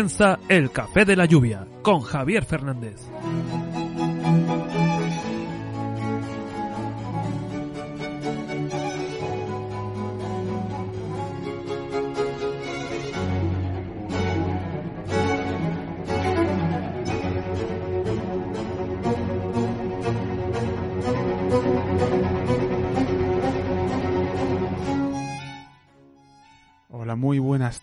[0.00, 3.06] Comienza el Café de la Lluvia con Javier Fernández.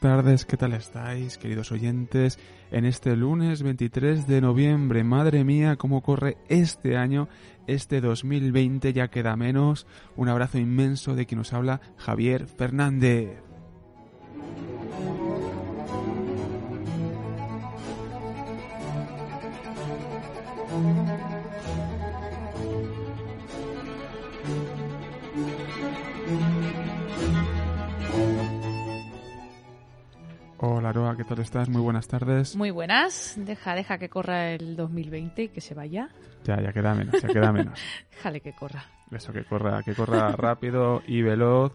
[0.01, 2.39] Buenas tardes, ¿qué tal estáis, queridos oyentes?
[2.71, 7.29] En este lunes 23 de noviembre, madre mía, cómo corre este año,
[7.67, 9.87] este 2020, ya queda menos.
[10.15, 13.41] Un abrazo inmenso de quien nos habla, Javier Fernández.
[30.59, 31.69] Hola, Aroa, ¿qué tal estás?
[31.69, 32.55] Muy buenas tardes.
[32.55, 33.35] Muy buenas.
[33.37, 36.09] Deja, deja que corra el 2020 y que se vaya.
[36.45, 37.79] Ya, ya queda menos, ya queda menos.
[38.11, 38.83] Déjale que corra.
[39.11, 41.73] Eso, que corra, que corra rápido y veloz,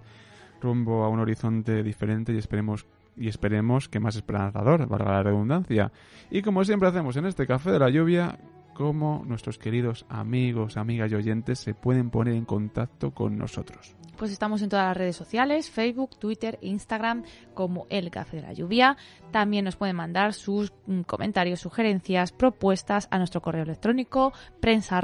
[0.60, 5.92] rumbo a un horizonte diferente y esperemos y esperemos que más esperanzador, valga la redundancia.
[6.28, 8.36] Y como siempre hacemos en este Café de la Lluvia,
[8.74, 13.94] cómo nuestros queridos amigos, amigas y oyentes se pueden poner en contacto con nosotros.
[14.16, 17.24] Pues estamos en todas las redes sociales, Facebook, Twitter, Instagram,
[17.54, 18.96] como El Café de la Lluvia.
[19.30, 25.00] También nos pueden mandar sus mm, comentarios, sugerencias, propuestas a nuestro correo electrónico prensa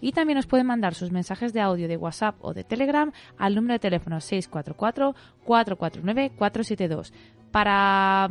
[0.00, 3.54] y también nos pueden mandar sus mensajes de audio de WhatsApp o de Telegram al
[3.54, 7.12] número de teléfono 644 449 472
[7.50, 8.30] para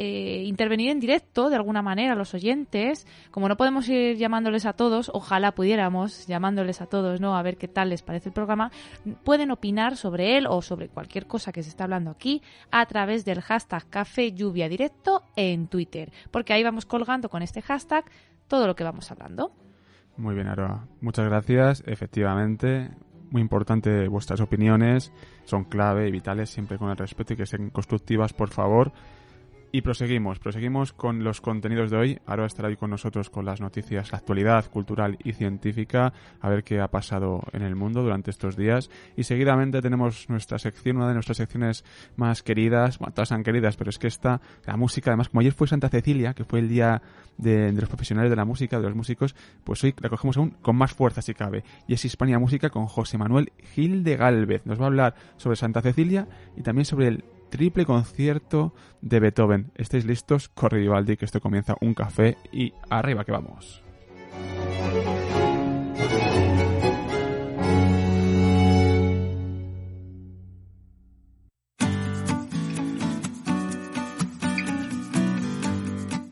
[0.00, 3.04] eh, intervenir en directo de alguna manera a los oyentes.
[3.32, 7.36] Como no podemos ir llamándoles a todos, ojalá pudiéramos llamándoles a todos, ¿no?
[7.36, 8.70] A ver qué tal les parece el programa.
[9.24, 13.24] Pueden opinar sobre él o sobre cualquier cosa que se está hablando aquí a través
[13.24, 16.12] del hashtag Café Lluvia Directo en Twitter.
[16.30, 18.04] Porque ahí vamos colgando con este hashtag
[18.46, 19.50] todo lo que vamos hablando.
[20.16, 20.86] Muy bien, Aroa.
[21.00, 21.82] Muchas gracias.
[21.86, 22.92] Efectivamente,
[23.30, 25.12] muy importante vuestras opiniones.
[25.44, 28.92] Son clave y vitales siempre con el respeto y que sean constructivas, por favor.
[29.70, 32.18] Y proseguimos, proseguimos con los contenidos de hoy.
[32.24, 36.64] Ahora estará hoy con nosotros con las noticias, la actualidad cultural y científica, a ver
[36.64, 38.88] qué ha pasado en el mundo durante estos días.
[39.14, 41.84] Y seguidamente tenemos nuestra sección, una de nuestras secciones
[42.16, 45.52] más queridas, bueno, todas son queridas, pero es que esta, la música, además, como ayer
[45.52, 47.02] fue Santa Cecilia, que fue el día
[47.36, 50.76] de, los profesionales de la música, de los músicos, pues hoy la cogemos aún con
[50.76, 51.62] más fuerza si cabe.
[51.86, 54.64] Y es Hispania Música con José Manuel Gil de Galvez.
[54.64, 56.26] Nos va a hablar sobre Santa Cecilia
[56.56, 59.72] y también sobre el triple concierto de Beethoven.
[59.74, 60.48] ¿Estáis listos?
[60.48, 63.82] Corre Vivaldi, que esto comienza un café y arriba que vamos.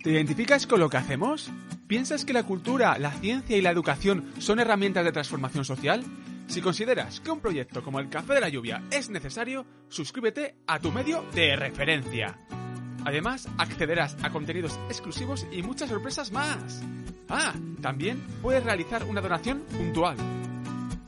[0.06, 1.50] ¿Te identificas con lo que hacemos?
[1.88, 6.04] ¿Piensas que la cultura, la ciencia y la educación son herramientas de transformación social?
[6.46, 10.78] Si consideras que un proyecto como el Café de la Lluvia es necesario, suscríbete a
[10.78, 12.38] tu medio de referencia.
[13.04, 16.82] Además, accederás a contenidos exclusivos y muchas sorpresas más.
[17.28, 20.16] Ah, también puedes realizar una donación puntual.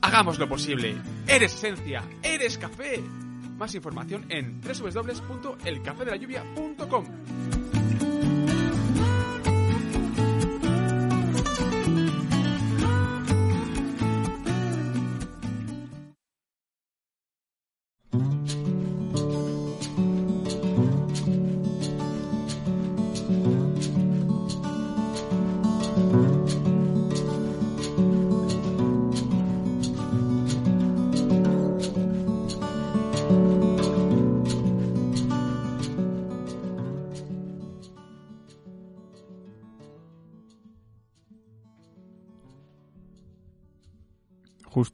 [0.01, 0.95] Hagamos lo posible.
[1.27, 3.01] Eres esencia, eres café.
[3.57, 7.58] Más información en www.elcafedelayuvia.com.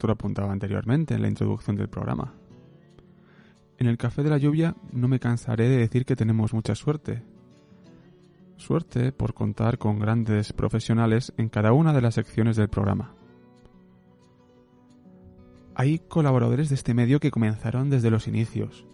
[0.02, 2.34] Lo apuntaba anteriormente en la introducción del programa.
[3.78, 7.22] En el Café de la Lluvia no me cansaré de decir que tenemos mucha suerte.
[8.56, 13.16] Suerte por contar con grandes profesionales en cada una de las secciones del programa.
[15.76, 18.86] hay colaboradores de este medio que comenzaron desde los inicios.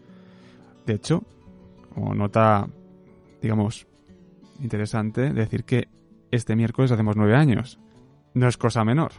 [0.85, 1.23] De hecho,
[1.95, 2.69] como nota,
[3.41, 3.87] digamos,
[4.61, 5.87] interesante, decir que
[6.33, 7.79] este miércoles hacemos nueve años.
[8.35, 9.13] No es cosa menor.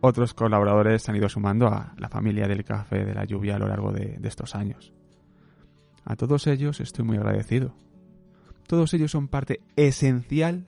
[0.00, 3.58] Otros colaboradores se han ido sumando a la familia del café de la lluvia a
[3.58, 4.92] lo largo de, estos años.
[6.04, 7.74] A todos ellos estoy muy agradecido.
[8.66, 10.66] Todos ellos son parte esencial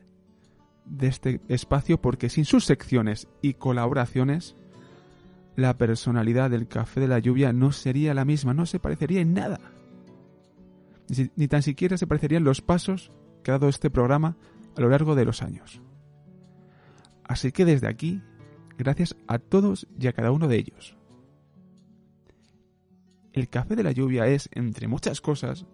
[0.85, 4.57] de este espacio porque sin sus secciones y colaboraciones
[5.55, 9.35] la personalidad del café de la lluvia no sería la misma, no se parecería en
[9.35, 9.61] nada.
[11.37, 13.13] Ni tan siquiera se parecerían los pasos
[13.43, 14.37] que ha dado este programa
[14.77, 15.83] a lo largo de los años.
[17.25, 18.23] Así que desde aquí,
[18.81, 20.97] gracias a todos y a cada uno de ellos.
[23.33, 25.67] El café de la lluvia es, entre muchas cosas,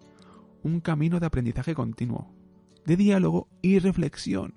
[0.61, 2.29] un camino de aprendizaje continuo,
[2.85, 4.55] de diálogo y reflexión.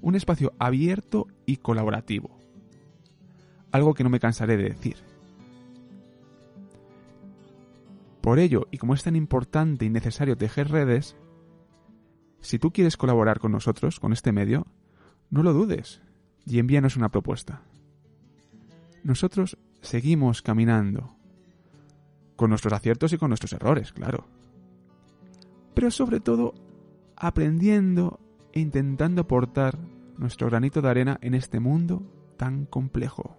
[0.00, 2.38] Un espacio abierto y colaborativo.
[3.72, 4.96] Algo que no me cansaré de decir.
[8.22, 11.14] Por ello, y como es tan importante y necesario tejer redes,
[12.40, 14.66] si tú quieres colaborar con nosotros, con este medio,
[15.30, 16.00] no lo dudes
[16.46, 17.62] y envíanos una propuesta.
[19.02, 21.14] Nosotros seguimos caminando,
[22.36, 24.26] con nuestros aciertos y con nuestros errores, claro.
[25.74, 26.54] Pero sobre todo,
[27.16, 28.20] aprendiendo
[28.52, 29.78] e intentando aportar
[30.16, 32.02] nuestro granito de arena en este mundo
[32.36, 33.36] tan complejo.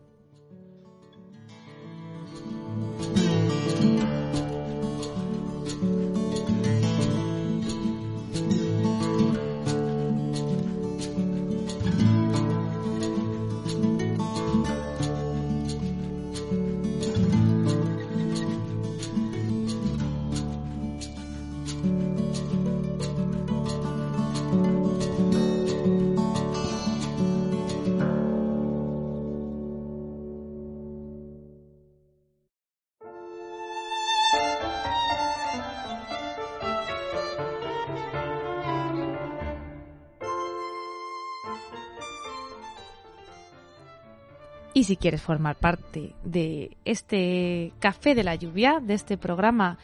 [44.85, 49.79] Y si quieres formar parte de este Café de la Lluvia, de este programa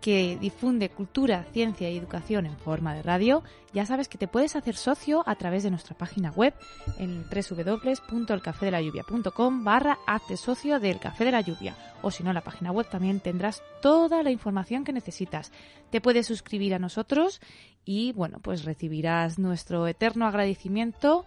[0.00, 3.42] que difunde cultura, ciencia y educación en forma de radio,
[3.72, 6.54] ya sabes que te puedes hacer socio a través de nuestra página web
[6.98, 11.74] en www.elcafedelayuvia.com barra hazte socio del Café de la Lluvia.
[12.02, 15.50] O si no, en la página web también tendrás toda la información que necesitas.
[15.90, 17.40] Te puedes suscribir a nosotros
[17.84, 21.24] y, bueno, pues recibirás nuestro eterno agradecimiento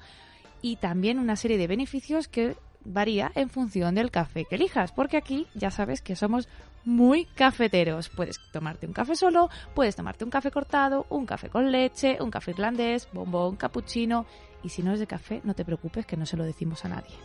[0.62, 2.56] y también una serie de beneficios que
[2.88, 6.48] varía en función del café que elijas, porque aquí ya sabes que somos
[6.86, 8.10] muy cafeteros.
[8.10, 12.32] Puedes tomarte un café solo, puedes tomarte un café cortado, un café con leche, un
[12.32, 14.26] café irlandés, bombón, cappuccino.
[14.64, 16.90] Y si no es de café, no te preocupes que no se lo decimos a
[16.90, 17.16] nadie.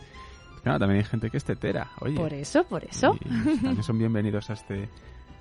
[0.61, 2.15] Claro, también hay gente que es tetera, oye.
[2.15, 3.17] Por eso, por eso.
[3.19, 4.89] Y también son bienvenidos a este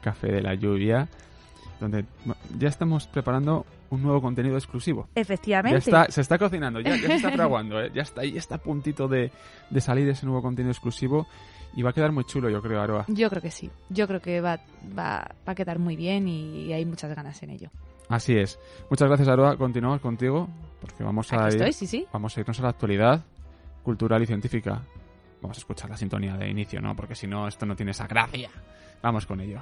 [0.00, 1.08] café de la lluvia,
[1.82, 2.04] donde
[2.58, 5.08] ya estamos preparando un nuevo contenido exclusivo.
[5.14, 5.72] Efectivamente.
[5.72, 7.90] Ya está, se está cocinando, ya, ya se está fraguando, ¿eh?
[7.94, 9.30] ya está ahí, está a puntito de,
[9.68, 11.26] de salir ese nuevo contenido exclusivo
[11.74, 13.04] y va a quedar muy chulo, yo creo, Aroa.
[13.08, 13.70] Yo creo que sí.
[13.88, 14.60] Yo creo que va,
[14.98, 17.70] va, va a quedar muy bien y hay muchas ganas en ello.
[18.08, 18.58] Así es.
[18.90, 19.56] Muchas gracias, Aroa.
[19.56, 20.48] Continuamos contigo
[20.80, 22.06] porque vamos a, Aquí ir, estoy, sí, sí.
[22.12, 23.24] vamos a irnos a la actualidad
[23.82, 24.82] cultural y científica.
[25.40, 26.94] Vamos a escuchar la sintonía de inicio, ¿no?
[26.94, 28.50] Porque si no, esto no tiene esa gracia.
[29.02, 29.60] Vamos con ello.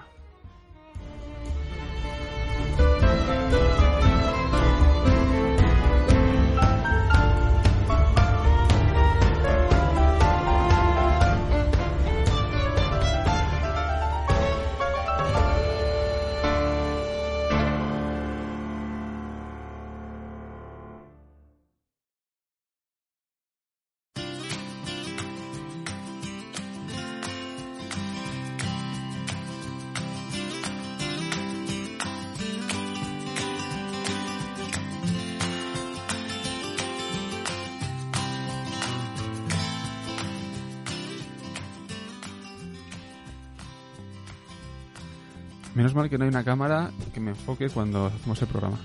[46.01, 48.79] Mal que no hay una cámara que me enfoque cuando hacemos el programa.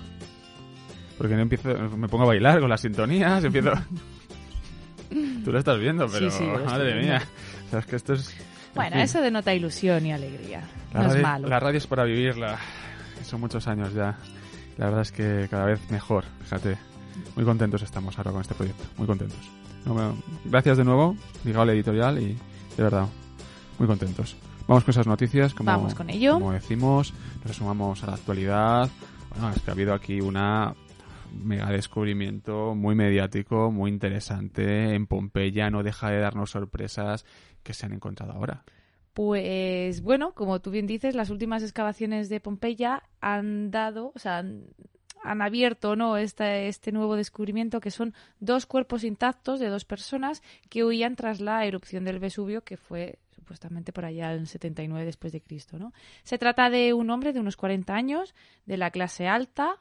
[1.18, 3.72] Porque no empiezo, me pongo a bailar con las sintonías, empiezo...
[5.44, 7.02] Tú lo estás viendo, pero Sí, sí, madre viendo.
[7.12, 7.22] mía.
[7.66, 8.30] O sea, es que esto es...
[8.30, 8.36] en
[8.74, 10.62] Bueno, fin, eso denota ilusión y alegría.
[10.92, 11.48] la no es radio, malo.
[11.48, 12.58] La radio es para vivirla.
[13.24, 14.18] Son muchos años ya.
[14.76, 16.76] La verdad es que cada vez mejor, fíjate.
[17.34, 19.38] Muy contentos estamos ahora con este proyecto, muy contentos.
[19.86, 22.36] No, bueno, gracias de nuevo, Ligado Editorial, y
[22.76, 23.06] de verdad,
[23.78, 24.36] muy contentos.
[24.68, 26.34] Vamos con esas noticias, como, Vamos con ello.
[26.34, 28.90] como decimos, nos sumamos a la actualidad.
[29.30, 30.74] Bueno, es que ha habido aquí una
[31.32, 34.94] mega descubrimiento muy mediático, muy interesante.
[34.94, 37.24] En Pompeya no deja de darnos sorpresas
[37.62, 38.64] que se han encontrado ahora.
[39.12, 44.38] Pues bueno, como tú bien dices, las últimas excavaciones de Pompeya han dado, o sea,
[44.38, 46.16] han, abierto ¿no?
[46.16, 51.40] este, este nuevo descubrimiento que son dos cuerpos intactos de dos personas que huían tras
[51.40, 55.78] la erupción del Vesubio, que fue supuestamente por allá en 79 después de Cristo.
[55.78, 55.92] ¿no?
[56.24, 58.34] Se trata de un hombre de unos 40 años,
[58.66, 59.76] de la clase alta,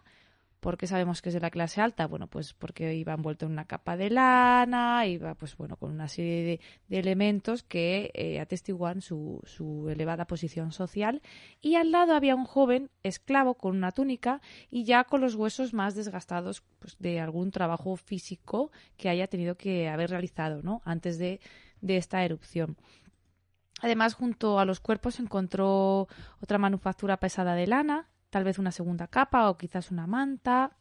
[0.62, 2.08] ¿Por qué sabemos que es de la clase alta?
[2.08, 6.08] Bueno, pues porque iba envuelto en una capa de lana, iba pues bueno, con una
[6.08, 11.22] serie de, elementos que eh, atestiguan su, su, elevada posición social.
[11.62, 14.42] Y al lado había un joven esclavo con una túnica
[14.72, 19.58] y ya con los huesos más desgastados pues, de algún trabajo físico que haya tenido
[19.58, 20.82] que haber realizado ¿no?
[20.84, 21.42] antes de,
[21.82, 22.76] de esta erupción.
[23.82, 26.08] Además, junto a los cuerpos se encontró
[26.42, 30.78] otra manufactura pesada de lana, tal vez una segunda capa o quizás una manta.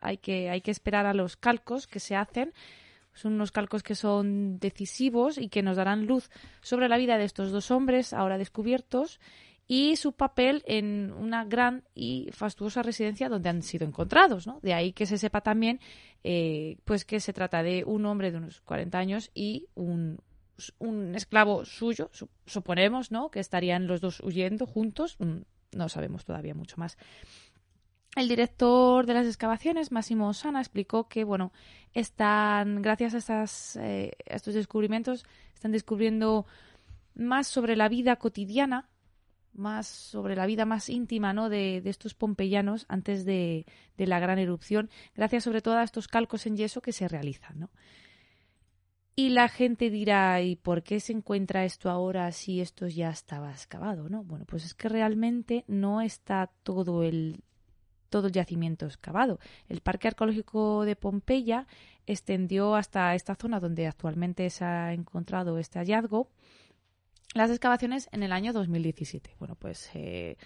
[0.00, 2.52] Hay que, hay que esperar a los calcos que se hacen.
[3.14, 6.30] Son unos calcos que son decisivos y que nos darán luz
[6.60, 9.20] sobre la vida de estos dos hombres ahora descubiertos
[9.68, 14.46] y su papel en una gran y fastuosa residencia donde han sido encontrados.
[14.46, 14.58] ¿no?
[14.62, 15.78] De ahí que se sepa también
[16.24, 20.18] eh, pues que se trata de un hombre de unos 40 años y un,
[20.78, 22.10] un esclavo suyo,
[22.46, 23.30] suponemos, ¿no?
[23.30, 25.16] que estarían los dos huyendo juntos,
[25.72, 26.96] no sabemos todavía mucho más.
[28.14, 31.50] El director de las excavaciones, Massimo Sana, explicó que, bueno,
[31.94, 33.46] están, gracias a,
[33.80, 36.46] eh, estos descubrimientos, están descubriendo
[37.14, 38.90] más sobre la vida cotidiana,
[39.54, 41.48] más sobre la vida más íntima ¿no?
[41.48, 43.64] de, estos pompeyanos antes de,
[43.96, 47.60] de, la gran erupción, gracias sobre todo a estos calcos en yeso que se realizan.
[47.60, 47.70] ¿no?
[49.22, 53.52] Y la gente dirá, ¿y por qué se encuentra esto ahora si esto ya estaba
[53.52, 54.08] excavado?
[54.08, 54.24] ¿no?
[54.24, 57.44] Bueno, pues es que realmente no está todo el,
[58.10, 59.38] todo el yacimiento excavado.
[59.68, 61.68] El Parque Arqueológico de Pompeya
[62.04, 66.28] extendió hasta esta zona donde actualmente se ha encontrado este hallazgo
[67.32, 69.36] las excavaciones en el año 2017.
[69.38, 70.36] Bueno, pues eh,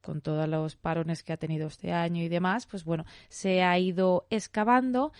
[0.00, 3.76] con todos los parones que ha tenido este año y demás, pues bueno, se ha
[3.76, 5.10] ido excavando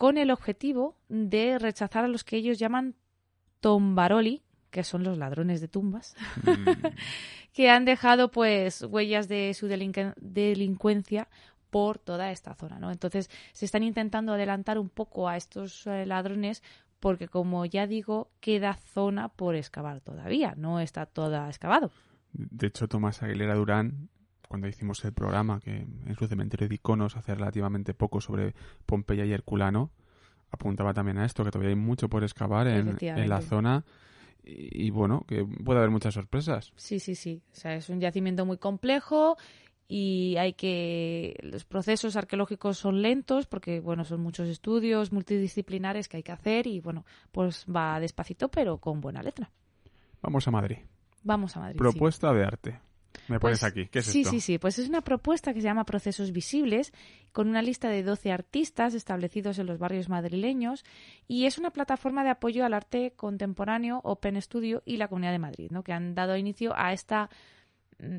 [0.00, 2.94] con el objetivo de rechazar a los que ellos llaman
[3.60, 6.86] tombaroli, que son los ladrones de tumbas, mm.
[7.52, 11.28] que han dejado pues huellas de su delincuencia
[11.68, 12.90] por toda esta zona, ¿no?
[12.90, 16.62] Entonces se están intentando adelantar un poco a estos eh, ladrones
[16.98, 21.90] porque como ya digo, queda zona por excavar todavía, no está toda excavado.
[22.32, 24.08] De hecho, Tomás Aguilera Durán
[24.50, 28.52] cuando hicimos el programa, que en su cementerio de iconos hace relativamente poco sobre
[28.84, 29.92] Pompeya y Herculano,
[30.50, 33.84] apuntaba también a esto, que todavía hay mucho por excavar en, la zona.
[34.42, 36.72] Y, bueno, que puede haber muchas sorpresas.
[36.74, 37.44] Sí, sí, sí.
[37.52, 39.36] O sea, es un yacimiento muy complejo
[39.86, 46.16] y hay que los procesos arqueológicos son lentos porque bueno son muchos estudios multidisciplinares que
[46.18, 49.50] hay que hacer y bueno pues va despacito pero con buena letra.
[50.22, 50.78] Vamos a Madrid.
[51.24, 52.89] Vamos a Madrid propuesta de arte
[53.28, 53.86] me pones pues aquí.
[53.86, 54.30] ¿Qué es sí, esto?
[54.30, 56.92] Sí, sí, Pues es una propuesta que se llama Procesos Visibles,
[57.32, 60.84] con una lista de 12 artistas establecidos en los barrios madrileños,
[61.28, 65.38] y es una plataforma de apoyo al arte contemporáneo, Open Studio y la Comunidad de
[65.38, 65.82] Madrid, ¿no?
[65.82, 67.30] que han dado inicio a esta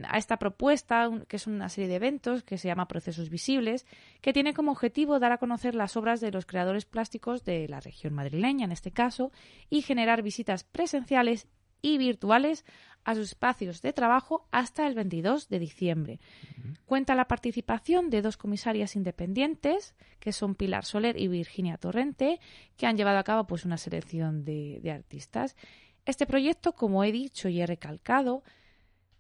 [0.08, 3.86] a esta propuesta, que es una serie de eventos que se llama Procesos Visibles,
[4.22, 7.80] que tiene como objetivo dar a conocer las obras de los creadores plásticos de la
[7.80, 9.32] región madrileña, en este caso,
[9.70, 11.48] y generar visitas presenciales
[11.82, 12.66] y virtuales
[13.04, 16.20] a sus espacios de trabajo hasta el 22 de diciembre.
[16.86, 22.40] Cuenta la participación de dos comisarias independientes, que son Pilar Soler y Virginia Torrente,
[22.78, 25.56] que han llevado a cabo pues, una selección de, artistas.
[26.06, 28.44] Este proyecto, como he dicho y he recalcado,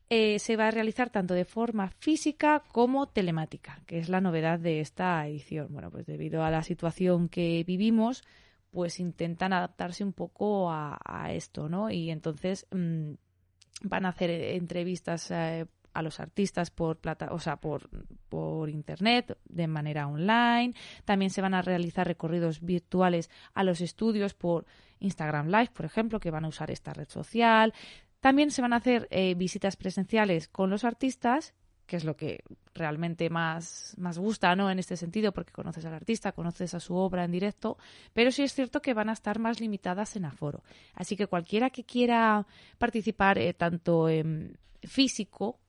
[0.09, 4.59] eh, se va a realizar tanto de forma física como telemática, que es la novedad
[4.59, 5.69] de esta edición.
[5.71, 8.23] Bueno, pues debido a la situación que vivimos,
[8.71, 10.97] pues intentan adaptarse un poco a,
[11.31, 11.89] esto, ¿no?
[11.89, 13.11] Y entonces mm,
[13.83, 17.89] van a hacer entrevistas eh, a los artistas por plata, o sea, por,
[18.29, 20.73] por internet, de manera online.
[21.05, 24.65] También se van a realizar recorridos virtuales a los estudios por
[24.99, 27.73] Instagram Live, por ejemplo, que van a usar esta red social.
[28.21, 31.53] También se van a hacer eh, visitas presenciales con los artistas
[31.91, 32.41] que es lo que
[32.73, 34.71] realmente más, más gusta, ¿no?
[34.71, 37.77] En este sentido, porque conoces al artista, conoces a su obra en directo,
[38.13, 40.63] pero sí es cierto que van a estar más limitadas en aforo.
[40.95, 45.59] Así que cualquiera que quiera participar eh, tanto en físico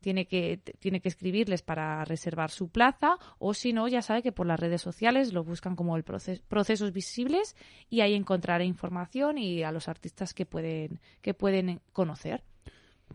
[0.00, 4.32] tiene que, tiene que escribirles para reservar su plaza o si no, ya sabe que
[4.32, 7.54] por las redes sociales lo buscan como el procesos visibles
[7.88, 12.42] y ahí encontrará información y a los artistas que pueden, que pueden conocer.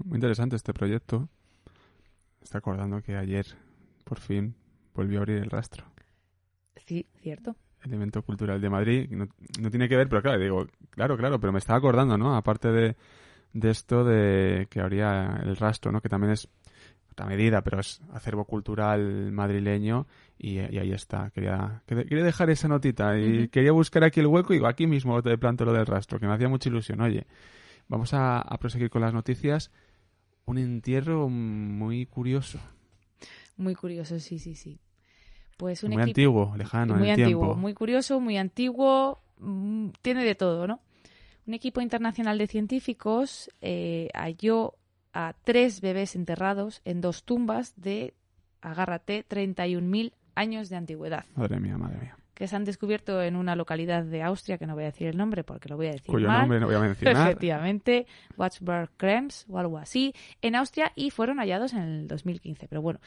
[0.06, 1.28] Muy interesante este proyecto
[2.44, 3.46] está acordando que ayer
[4.04, 4.56] por fin
[4.94, 5.86] volvió a abrir el rastro.
[6.86, 7.56] Sí, cierto.
[7.84, 9.10] El evento cultural de Madrid.
[9.10, 9.28] No,
[9.60, 12.36] no tiene que ver, pero claro, digo, claro, claro, pero me estaba acordando, ¿no?
[12.36, 12.96] Aparte de,
[13.54, 16.02] de esto de que habría el rastro, ¿no?
[16.02, 16.48] Que también es
[17.12, 20.08] otra medida, pero es acervo cultural madrileño
[20.38, 21.30] y, y ahí está.
[21.30, 25.22] Quería, quería dejar esa notita y quería buscar aquí el hueco y digo, aquí mismo
[25.22, 27.02] te planto lo del rastro, que me hacía mucha ilusión.
[27.02, 27.28] Oye,
[27.88, 29.72] vamos a, a proseguir con las noticias.
[30.46, 32.60] Un entierro muy curioso,
[33.56, 34.80] Muy curioso, sí, sí, sí.
[35.58, 37.56] Pues un muy equipo antiguo, lejano muy en antiguo, tiempo.
[37.62, 40.82] muy curioso, muy antiguo, mm, tiene de todo, ¿no?
[41.46, 44.76] Un equipo internacional de científicos eh, halló
[45.14, 48.14] a tres bebés enterrados en dos tumbas de,
[48.62, 52.18] agárrate, 31.000 años de antigüedad, Madre mía, madre mía.
[52.34, 55.18] Que se han descubierto en una localidad de Austria, que no voy a decir el
[55.18, 56.42] nombre porque lo voy a decir Cuyo mal.
[56.42, 57.28] nombre no voy a mencionar.
[57.28, 62.68] Efectivamente, Watchberg Krems o algo así, en Austria y fueron hallados en el 2015.
[62.68, 63.00] Pero bueno,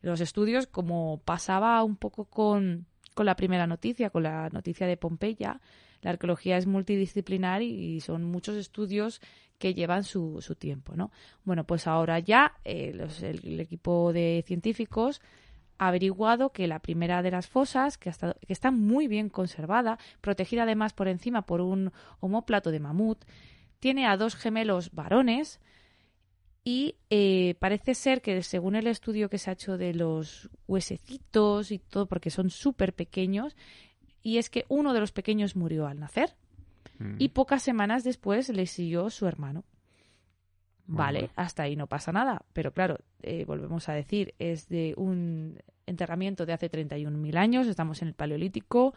[0.00, 4.96] los estudios, como pasaba un poco con, con la primera noticia, con la noticia de
[4.96, 5.60] Pompeya,
[6.02, 9.20] la arqueología es multidisciplinar y, son muchos estudios
[9.58, 11.10] que llevan su, su tiempo, ¿no?
[11.42, 15.20] Bueno, pues ahora ya eh, los- el, el equipo de científicos
[15.78, 19.98] averiguado que la primera de las fosas, que, ha estado- que está muy bien conservada,
[20.20, 23.24] protegida además por encima por un homóplato de mamut,
[23.80, 25.60] tiene a dos gemelos varones
[26.64, 31.70] y eh, parece ser que según el estudio que se ha hecho de los huesecitos
[31.70, 33.56] y todo, porque son súper pequeños,
[34.22, 36.34] y es que uno de los pequeños murió al nacer
[36.98, 37.14] Mm.
[37.20, 39.62] y pocas semanas después le siguió su hermano.
[40.88, 41.32] Vale, Bueno.
[41.36, 46.46] hasta ahí no pasa nada, pero claro, eh, volvemos a decir, es de un enterramiento
[46.46, 48.94] de hace 31.000 años, estamos en el Paleolítico,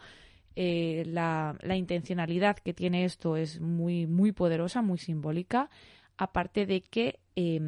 [0.56, 5.70] eh, la, la intencionalidad que tiene esto es muy, muy poderosa, muy simbólica,
[6.16, 7.60] aparte de que eh,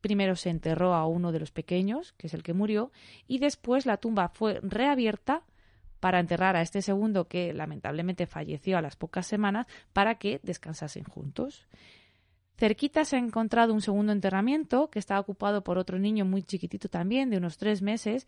[0.00, 2.92] primero se enterró a uno de los pequeños, que es el que murió,
[3.26, 5.42] y después la tumba fue reabierta
[6.00, 11.04] para enterrar a este segundo que lamentablemente falleció a las pocas semanas para que descansasen
[11.04, 11.66] juntos.
[12.58, 16.88] Cerquita se ha encontrado un segundo enterramiento que está ocupado por otro niño muy chiquitito
[16.88, 18.26] también, de unos tres meses,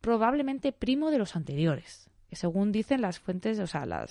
[0.00, 4.06] probablemente primo de los anteriores, que según dicen las fuentes, o sea, la-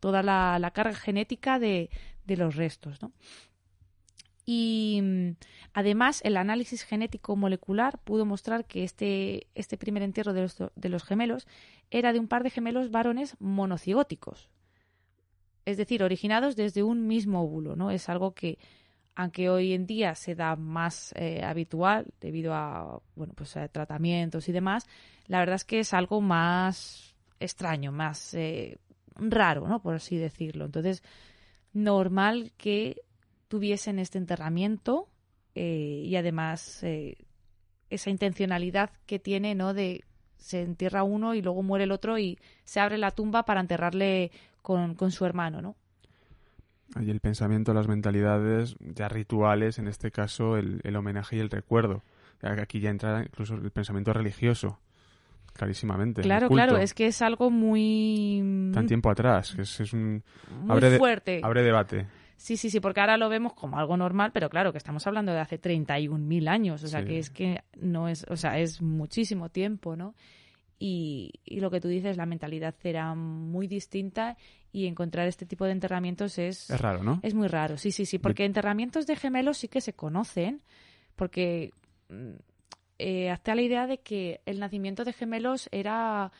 [0.00, 1.90] toda la, carga genética de,
[2.26, 3.00] de los restos.
[3.02, 3.12] ¿no?
[4.44, 5.30] Y mm,
[5.72, 10.88] además el análisis genético molecular pudo mostrar que este, este primer entierro de los, de
[10.88, 11.46] los gemelos
[11.90, 14.48] era de un par de gemelos varones monocigóticos
[15.68, 17.90] es decir, originados desde un mismo óvulo, ¿no?
[17.90, 18.58] Es algo que,
[19.14, 24.48] aunque hoy en día se da más eh, habitual debido a, bueno, pues a tratamientos
[24.48, 24.86] y demás,
[25.26, 28.78] la verdad es que es algo más extraño, más eh,
[29.16, 29.82] raro, ¿no?
[29.82, 30.64] Por así decirlo.
[30.64, 31.02] Entonces,
[31.74, 33.02] normal que
[33.48, 35.10] tuviesen este enterramiento
[35.54, 36.82] eh, y además
[37.90, 39.74] esa intencionalidad que tiene, ¿no?
[39.74, 40.02] De
[40.38, 44.30] se entierra uno y luego muere el otro y se abre la tumba para enterrarle
[44.62, 45.76] con, con su hermano, ¿no?
[47.00, 51.50] Y el pensamiento, las mentalidades ya rituales, en este caso el, el homenaje y el
[51.50, 52.02] recuerdo.
[52.42, 54.78] Aquí ya entra incluso el pensamiento religioso,
[55.52, 56.22] clarísimamente.
[56.22, 60.22] Claro, claro, es que es algo muy, Tan tiempo atrás, que es, es un...
[60.62, 61.40] muy abre de- fuerte.
[61.42, 62.06] Abre debate.
[62.36, 65.32] Sí, sí, sí, porque ahora lo vemos como algo normal, pero claro, que estamos hablando
[65.32, 67.06] de hace 31.000 años, o sea, Sí.
[67.08, 70.14] que es que no es, o sea, es muchísimo tiempo, ¿no?
[70.78, 74.36] Y, y lo que tú dices, la mentalidad era muy distinta
[74.70, 77.20] y encontrar este tipo de enterramientos es, Es raro, ¿no?
[77.22, 80.62] es muy raro, sí, sí, sí, porque enterramientos de gemelos sí que se conocen,
[81.16, 81.72] porque
[82.08, 82.34] mm,
[82.98, 86.30] eh, hazte a la idea de que el nacimiento de gemelos era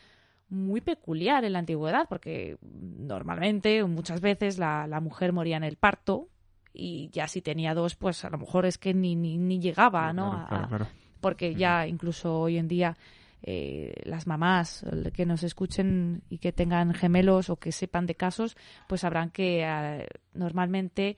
[0.49, 5.75] muy peculiar en la antigüedad, porque normalmente, muchas veces, la, la mujer moría en el
[5.75, 6.29] parto
[6.73, 10.11] y ya si tenía dos, pues a lo mejor es que ni, ni, ni llegaba,
[10.13, 10.45] ¿no?
[10.47, 10.87] Claro, claro.
[11.19, 12.97] porque ya incluso hoy en día
[13.41, 18.57] eh, las mamás que nos escuchen y que tengan gemelos o que sepan de casos,
[18.87, 21.17] pues sabrán que eh, normalmente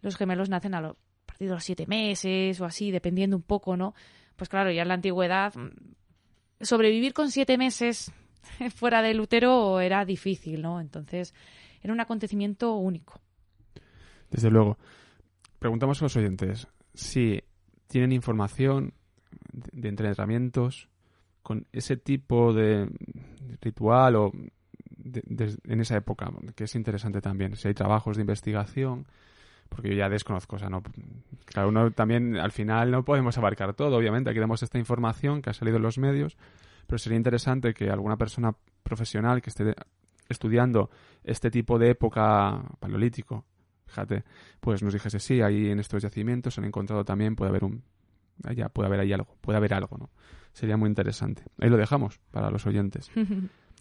[0.00, 0.90] los gemelos nacen a, lo-
[1.22, 3.94] a partir de los siete meses o así, dependiendo un poco, ¿no?
[4.36, 5.70] Pues claro, ya en la antigüedad mm,
[6.60, 8.12] sobrevivir con siete meses
[8.74, 10.80] fuera del útero era difícil, ¿no?
[10.80, 11.34] Entonces
[11.82, 13.20] era un acontecimiento único.
[14.30, 14.78] Desde luego.
[15.58, 17.40] Preguntamos a los oyentes si
[17.86, 18.94] tienen información
[19.52, 20.88] de entrenamientos
[21.42, 22.88] con ese tipo de
[23.60, 24.32] ritual o
[24.96, 27.56] de- en esa época, que es interesante también.
[27.56, 29.06] Si hay trabajos de investigación,
[29.68, 30.82] porque yo ya desconozco, o sea, no,
[31.66, 35.54] uno también al final no podemos abarcar todo, obviamente, aquí damos esta información que ha
[35.54, 36.36] salido en los medios,
[36.86, 39.74] pero sería interesante que alguna persona profesional que esté
[40.28, 40.90] estudiando
[41.24, 43.44] este tipo de época paleolítico,
[43.86, 44.24] fíjate,
[44.60, 47.82] pues nos dijese sí, ahí en estos yacimientos han encontrado también, puede haber un,
[48.44, 50.10] allá puede haber ahí algo, puede haber algo, ¿no?
[50.52, 51.42] Sería muy interesante.
[51.58, 53.10] Ahí lo dejamos para los oyentes.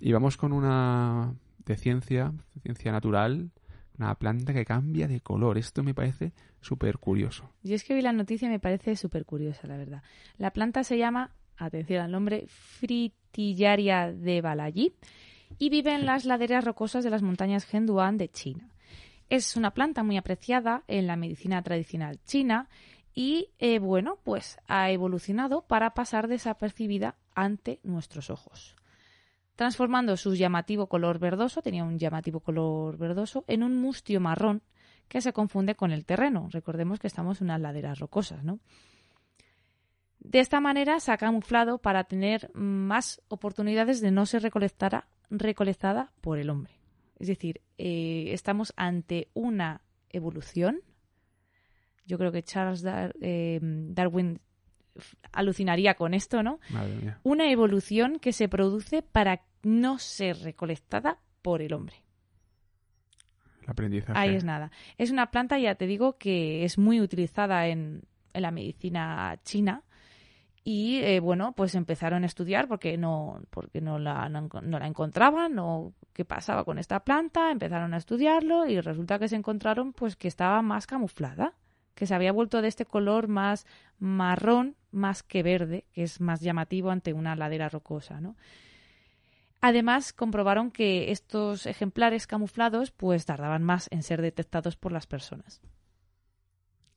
[0.03, 3.51] Y vamos con una de ciencia, ciencia natural,
[3.99, 5.60] una planta que cambia de color.
[5.60, 7.51] Esto me parece súper curioso.
[7.62, 10.01] Yo es que vi la noticia y me parece súper curiosa, la verdad.
[10.39, 14.95] La planta se llama, atención al nombre, Fritillaria de Balayí
[15.60, 18.69] y vive en las laderas rocosas de las montañas Henduan de China.
[19.29, 22.69] Es una planta muy apreciada en la medicina tradicional china
[23.13, 28.76] y, eh, bueno, pues ha evolucionado para pasar desapercibida ante nuestros ojos
[29.62, 34.63] transformando su llamativo color verdoso, tenía un llamativo color verdoso, en un mustio marrón
[35.08, 36.47] que se confunde con el terreno.
[36.50, 38.60] Recordemos que estamos en unas laderas rocosas, ¿no?
[40.17, 45.08] De esta manera se ha camuflado para tener más oportunidades de no ser recolectada,
[46.21, 46.74] por el hombre.
[47.19, 50.82] Es decir, eh, estamos ante una evolución.
[52.12, 54.41] Yo creo que Charles eh, Darwin
[55.32, 56.60] alucinaría con esto, ¿no?
[57.24, 62.04] Una evolución que se produce para no ser recolectada por el hombre.
[63.63, 64.19] El aprendizaje.
[64.19, 64.71] Ahí es nada.
[64.97, 69.84] Es una planta, ya te digo, que es muy utilizada en, en la medicina china.
[70.65, 75.58] Y eh, bueno, pues empezaron a estudiar porque no, porque no la, no, la encontraban
[75.60, 80.15] o qué pasaba con esta planta, empezaron a estudiarlo y resulta que se encontraron pues
[80.15, 81.56] que estaba más camuflada,
[81.95, 83.65] que se había vuelto de este color más
[83.99, 88.36] marrón más que verde, que es más llamativo ante una ladera rocosa, ¿no?
[89.62, 95.62] Además, comprobaron que estos ejemplares camuflados pues tardaban más en ser detectados por las personas.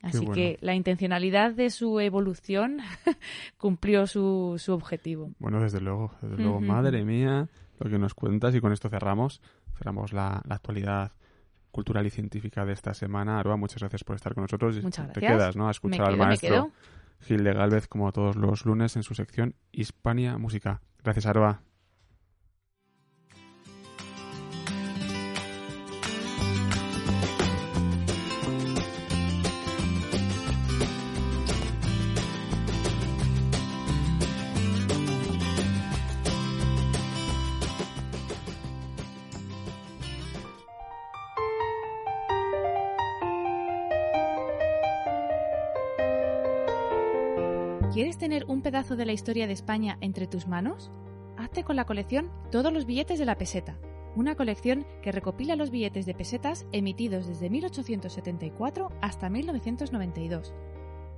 [0.01, 2.79] Así que la intencionalidad de su evolución
[3.59, 5.31] cumplió su, su, objetivo.
[5.39, 6.61] Bueno, desde luego, desde luego.
[6.61, 9.41] Madre mía, lo que nos cuentas y con esto cerramos.
[9.79, 11.13] Cerramos la, actualidad
[11.75, 13.41] cultural y científica de esta semana.
[13.41, 14.81] Aroa, muchas gracias por estar con nosotros.
[14.83, 15.15] Muchas gracias.
[15.15, 15.69] Te quedas, ¿no?
[15.69, 16.71] A escuchar al maestro
[17.21, 20.81] Gil de Galvez como todos los lunes en su sección Hispania Música.
[21.03, 21.61] Gracias, Aroa.
[48.15, 50.93] ¿Quieres tener un pedazo de la historia de España entre tus manos?
[51.37, 53.77] Hazte con la colección Todos los billetes de la peseta,
[54.15, 60.55] una colección que recopila los billetes de pesetas emitidos desde 1874 hasta 1992.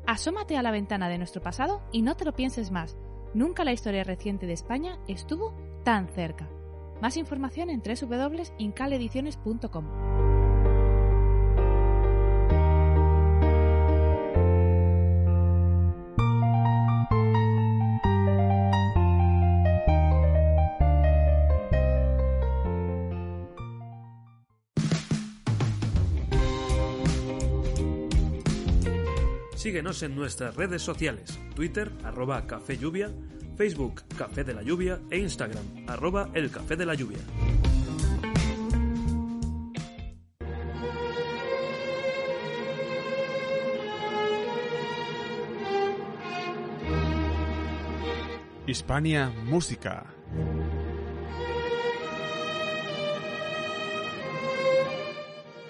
[0.06, 2.96] Asómate a la ventana de nuestro pasado y no te lo pienses más.
[3.34, 5.52] Nunca la historia reciente de España estuvo
[5.84, 6.48] tan cerca.
[7.02, 10.15] Más información en www.incalediciones.com.
[29.86, 33.08] En nuestras redes sociales, Twitter, arroba Café Lluvia,
[33.56, 37.18] Facebook, Café de la Lluvia e Instagram, arroba El Café de la Lluvia.
[48.66, 50.04] Hispania Música.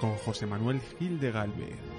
[0.01, 1.96] Con José Manuel Gil de Galvez.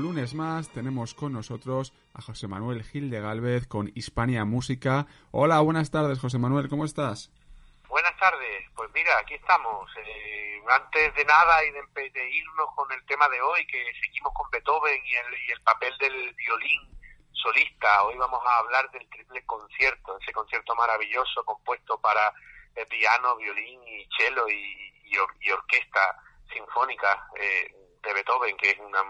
[0.00, 5.06] Lunes más tenemos con nosotros a José Manuel Gil de Galvez con Hispania Música.
[5.30, 7.30] Hola, buenas tardes, José Manuel, ¿cómo estás?
[7.86, 9.90] Buenas tardes, pues mira, aquí estamos.
[9.98, 14.48] Eh, antes de nada y de, irnos con el tema de hoy, que seguimos con
[14.50, 16.80] Beethoven y el, y el papel del violín
[17.32, 22.32] solista, hoy vamos a hablar del triple concierto, ese concierto maravilloso compuesto para
[22.74, 26.16] eh, piano, violín y cello y, y, orquesta
[26.50, 29.04] sinfónica eh, de Beethoven, que es una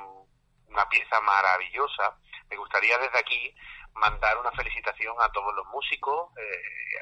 [0.70, 2.16] una pieza maravillosa.
[2.48, 3.54] Me gustaría desde aquí
[3.94, 6.98] mandar una felicitación a todos los músicos, eh,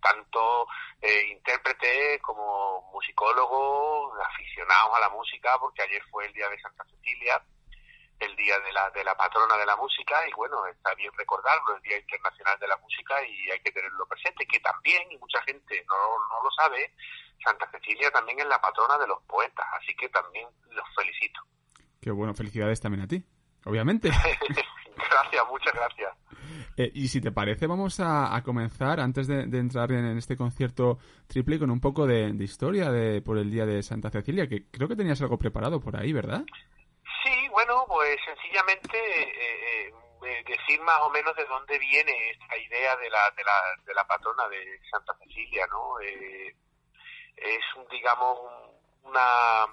[0.00, 0.66] tanto
[1.00, 6.84] eh, intérpretes como musicólogos, aficionados a la música, porque ayer fue el día de Santa
[6.84, 7.42] Cecilia,
[8.20, 11.76] el día de la, de la patrona de la música, y bueno, está bien recordarlo,
[11.76, 15.42] el Día Internacional de la Música, y hay que tenerlo presente, que también, y mucha
[15.42, 16.94] gente no, no lo sabe,
[17.44, 21.42] Santa Cecilia también es la patrona de los poetas, así que también los felicito.
[22.00, 23.22] Qué bueno, felicidades también a ti,
[23.64, 24.10] obviamente.
[24.96, 26.14] gracias, muchas gracias.
[26.76, 31.58] Eh, y si te parece, vamos a, comenzar, antes de, entrar en, este concierto triple,
[31.58, 34.96] con un poco de, historia de, por el Día de Santa Cecilia, que creo que
[34.96, 36.44] tenías algo preparado por ahí, ¿verdad?
[37.24, 42.96] Sí, bueno, pues sencillamente eh, eh, decir más o menos de dónde viene esta idea
[42.96, 45.98] de la, de la, de la patrona de Santa Cecilia, ¿no?
[46.00, 48.38] es, digamos,
[49.02, 49.66] una,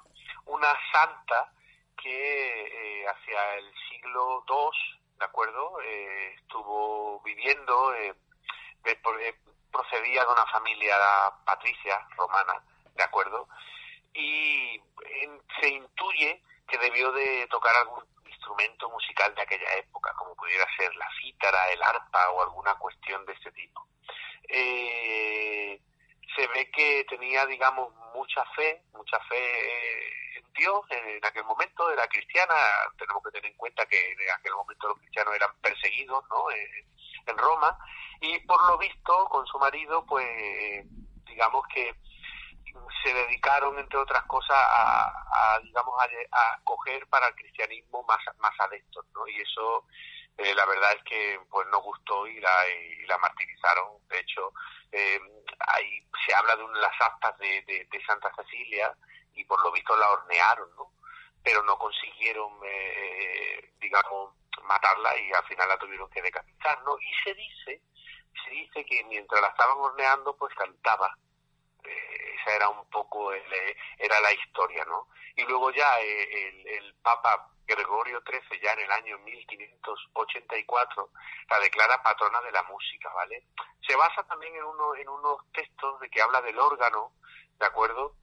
[0.45, 1.51] una santa
[1.95, 5.81] que hacia el siglo II ¿de acuerdo?
[5.81, 8.13] Eh, estuvo viviendo, eh,
[8.85, 9.35] eh,
[9.71, 10.97] procedía de una familia
[11.45, 12.61] patricia romana,
[12.93, 13.47] ¿de acuerdo?
[14.13, 14.81] Y
[15.61, 20.93] se intuye que debió de tocar algún instrumento musical de aquella época, como pudiera ser
[20.95, 23.87] la cítara, el arpa o alguna cuestión de este tipo.
[26.35, 30.23] Se ve que tenía, digamos, mucha fe, mucha fe
[30.55, 32.53] Dios en aquel momento era cristiana,
[32.97, 36.45] tenemos que tener en cuenta que en aquel momento los cristianos eran perseguidos ¿no?
[36.51, 37.77] en Roma
[38.21, 40.85] y por lo visto con su marido pues
[41.25, 41.95] digamos que
[43.03, 45.95] se dedicaron entre otras cosas a, digamos
[46.31, 49.27] a, coger para el cristianismo más más adeptos ¿no?
[49.27, 49.85] y eso
[50.37, 54.51] eh, la verdad es que pues no gustó y la, y la martirizaron de hecho
[54.91, 55.19] eh,
[55.59, 58.95] ahí se habla de las actas de, de Santa Cecilia
[59.35, 60.91] y por lo visto la hornearon, ¿no?
[61.43, 66.95] Pero no consiguieron, eh, digamos, matarla y al final la tuvieron que decapitar, ¿no?
[66.99, 67.81] Y se dice,
[68.43, 71.17] se dice que mientras la estaban horneando, pues cantaba.
[71.83, 75.07] Eh, esa era un poco, eh, era la historia, ¿no?
[75.35, 81.09] Y luego ya el, el Papa Gregorio XIII, ya en el año 1584,
[81.49, 83.47] la declara patrona de la música, ¿vale?
[83.87, 87.13] Se basa también en, uno, en unos textos de que habla del órgano,
[87.59, 88.15] ¿de acuerdo?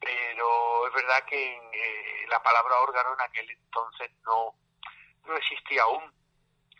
[0.00, 4.54] pero es verdad que eh, la palabra órgano en aquel entonces no,
[5.26, 6.10] no existía aún,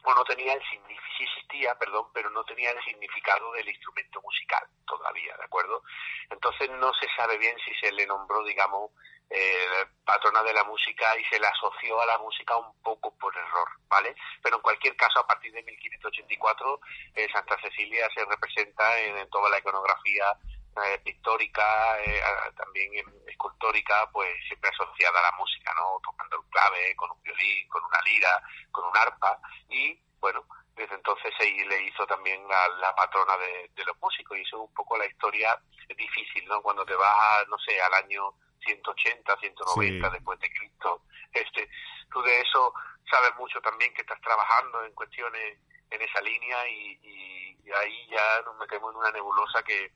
[0.03, 4.67] o no tenía el significado, existía, perdón, pero no tenía el significado del instrumento musical
[4.87, 5.83] todavía, ¿de acuerdo?
[6.31, 8.91] Entonces no se sabe bien si se le nombró, digamos,
[9.31, 13.37] eh, patrona de la música y se le asoció a la música un poco por
[13.37, 14.15] error, ¿vale?
[14.43, 16.81] Pero en cualquier caso, a partir de 1584,
[17.15, 20.37] eh, Santa Cecilia se representa en toda la iconografía
[20.77, 22.23] eh, pictórica, eh,
[22.57, 22.91] también
[23.27, 26.01] escultórica, pues siempre asociada a la música, ¿no?
[26.03, 29.39] Tocando el clave, con un violín, con una lira, con un arpa
[29.69, 30.45] y, bueno,
[30.77, 34.69] desde entonces se le hizo también a la patrona de, los músicos y eso es
[34.69, 36.63] un poco la historia difícil, ¿no?
[36.63, 38.33] Cuando te vas, no sé, al año
[38.65, 41.69] 180, 190 después de Cristo, este,
[42.13, 42.73] tú de eso
[43.11, 45.59] sabes mucho también que estás trabajando en cuestiones
[45.91, 49.93] en esa línea y, y ahí ya nos metemos en una nebulosa que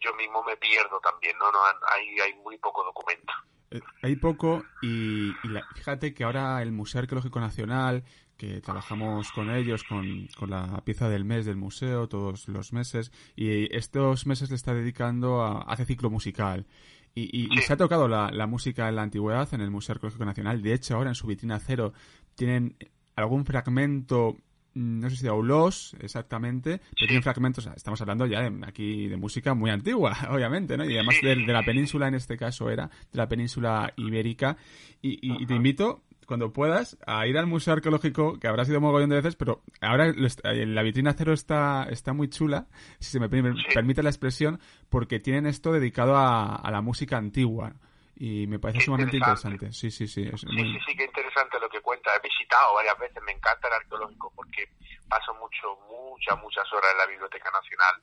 [0.00, 1.50] yo mismo me pierdo también, ¿no?
[1.50, 1.58] no
[1.94, 3.32] hay, hay muy poco documento.
[3.70, 5.32] Eh, hay poco y,
[5.74, 8.04] fíjate que ahora el Museo Arqueológico Nacional,
[8.36, 13.12] que trabajamos con ellos, con, con, la pieza del mes del museo todos los meses,
[13.36, 16.66] y estos meses le está dedicando a, hace ciclo musical.
[17.14, 20.24] Y, y, se ha tocado la, la, música en la antigüedad en el Museo Arqueológico
[20.24, 20.62] Nacional.
[20.62, 21.92] De hecho, ahora en su vitrina cero
[22.34, 22.76] tienen
[23.16, 24.36] algún fragmento
[24.74, 29.16] no sé si de Aulos exactamente, pero tiene fragmentos, estamos hablando ya de, aquí de
[29.16, 30.88] música muy antigua, obviamente, ¿no?
[30.88, 34.56] Y además de, la península, en este caso era, de la península ibérica.
[35.02, 39.16] Y, te invito, cuando puedas, a ir al Museo Arqueológico, que habrá sido mogollón de
[39.16, 42.68] veces, pero ahora la vitrina cero está, está muy chula,
[43.00, 47.74] si se me permite la expresión, porque tienen esto dedicado a, la música antigua
[48.16, 49.74] y me parece sumamente interesante.
[49.74, 50.24] Sí, sí, sí.
[50.24, 52.16] sí, sí, sí, qué interesante lo que cuenta.
[52.16, 54.70] He visitado varias veces, me encanta el arqueológico porque
[55.10, 58.00] paso mucho, muchas, muchas horas en la Biblioteca Nacional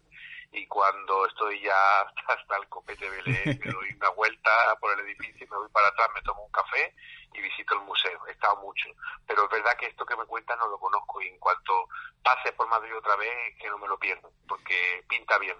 [0.52, 5.48] y cuando estoy ya hasta el copete Belén, me doy una vuelta por el edificio,
[5.50, 6.94] me voy para atrás, me tomo un café
[7.34, 8.20] y visito el museo.
[8.28, 8.90] He estado mucho.
[9.28, 11.88] Pero es verdad que esto que me cuentas no lo conozco y en cuanto
[12.24, 15.56] pase por Madrid otra vez, que no me lo pierdo, porque pinta bien.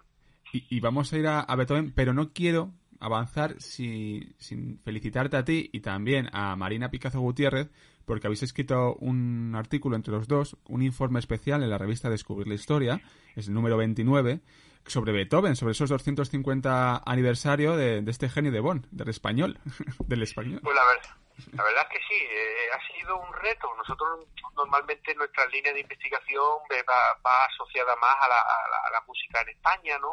[0.52, 5.70] Y, vamos a ir a Beethoven, pero no quiero avanzar sin, sin felicitarte a ti
[5.72, 7.70] y también a Marina Picazo Gutiérrez
[8.10, 12.48] porque habéis escrito un artículo entre los dos, un informe especial en la revista Descubrir
[12.48, 13.00] la Historia,
[13.36, 14.42] es el número 29,
[14.90, 19.60] sobre Beethoven, sobre esos 250 aniversario de, este genio de Bonn, del español,
[20.08, 20.60] del español.
[20.64, 21.16] Pues la verdad,
[21.54, 23.74] la verdad es que sí, eh, ha sido un reto.
[23.78, 24.26] Nosotros
[24.56, 29.98] normalmente nuestra línea de investigación va, asociada más a la, a la, música en España,
[30.00, 30.12] ¿no?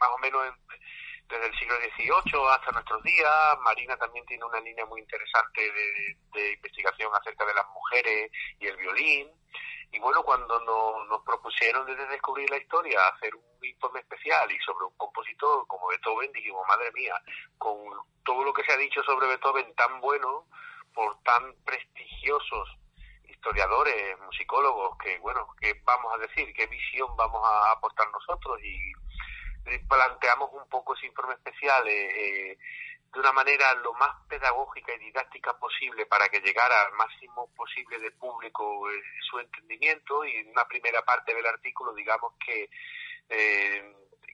[0.00, 0.54] más o menos en,
[1.28, 3.58] desde el siglo XVIII hasta nuestros días.
[3.62, 8.76] Marina también tiene una línea muy interesante de, investigación acerca de las mujeres y el
[8.76, 9.28] violín.
[9.90, 14.84] Y bueno, cuando nos, propusieron desde descubrir la historia hacer un informe especial y sobre
[14.84, 17.14] un compositor como Beethoven, dijimos, madre mía,
[17.56, 17.76] con
[18.24, 20.46] todo lo que se ha dicho sobre Beethoven tan bueno,
[20.94, 22.78] por tan prestigiosos
[23.28, 28.92] historiadores, musicólogos, que bueno, qué vamos a decir, qué visión vamos a aportar nosotros y
[29.88, 32.58] planteamos un poco ese informe especial eh, eh,
[33.12, 37.98] de una manera lo más pedagógica y didáctica posible para que llegara al máximo posible
[37.98, 40.24] de público eh, su entendimiento.
[40.24, 42.68] Y en una primera parte del artículo digamos que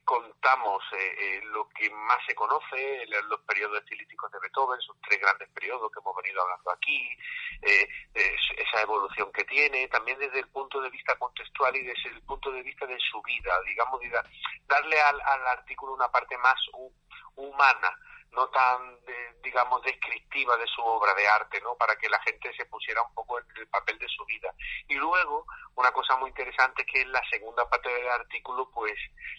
[0.04, 5.20] contamos eh, eh, lo que más se conoce, los periodos estilísticos de Beethoven, sus tres
[5.20, 7.08] grandes periodos que hemos venido hablando aquí,
[7.62, 12.22] eh, esa evolución que tiene, también desde el punto de vista contextual y desde el
[12.22, 14.00] punto de vista de su vida, digamos,
[14.66, 16.56] darle al, al artículo una parte más
[17.36, 17.98] humana
[18.34, 18.98] no tan,
[19.42, 21.76] digamos, descriptiva de su obra de arte, ¿no?
[21.76, 24.52] Para que la gente se pusiera un poco en el papel de su vida.
[24.88, 28.94] Y luego, una cosa muy interesante es que en la segunda parte del artículo, pues,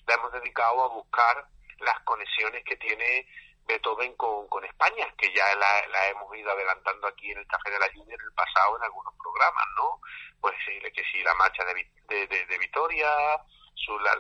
[0.08, 1.48] la hemos dedicado a buscar
[1.80, 3.28] las conexiones que tiene
[3.68, 7.80] Beethoven con, con España, que ya la, hemos ido adelantando aquí en el Café de
[7.80, 10.00] la Lluvia en el pasado en algunos programas, ¿no?
[10.40, 10.54] Pues
[10.94, 11.74] que sí, la marcha de,
[12.08, 13.10] de, de, Vitoria,
[13.76, 14.16] su, la,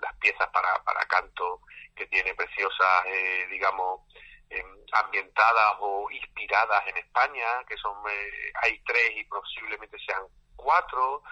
[0.00, 1.60] las piezas para, para canto
[1.94, 4.02] que tiene preciosas, eh, digamos,
[4.50, 10.22] em, ambientadas o inspiradas en España, que son, eh, hay tres y posiblemente sean
[10.56, 11.22] cuatro.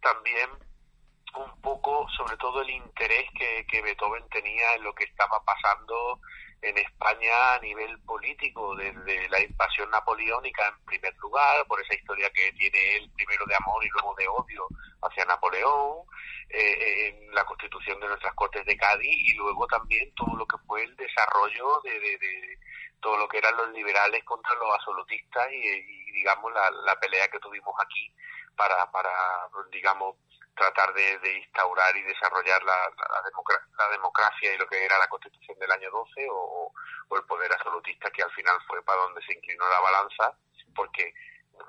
[0.00, 0.50] También
[1.34, 6.20] un poco, sobre todo, el interés que, que Beethoven tenía en lo que estaba pasando
[6.62, 12.30] en España a nivel político, desde la invasión napoleónica en primer lugar, por esa historia
[12.30, 14.68] que tiene él primero de amor y luego de odio
[15.02, 16.04] hacia Napoleón,
[16.50, 20.58] eh, en la constitución de nuestras Cortes de Cádiz y luego también todo lo que
[20.66, 22.58] fue el desarrollo de,
[23.00, 27.38] todo lo que eran los liberales contra los absolutistas y, digamos la, la pelea que
[27.38, 28.12] tuvimos aquí
[28.56, 29.10] para, para
[29.72, 30.16] digamos,
[30.54, 35.70] tratar de, instaurar y desarrollar la, la, democracia y lo que era la constitución del
[35.70, 36.72] año 12 o,
[37.16, 40.36] el poder absolutista que al final fue para donde se inclinó la balanza
[40.74, 41.12] porque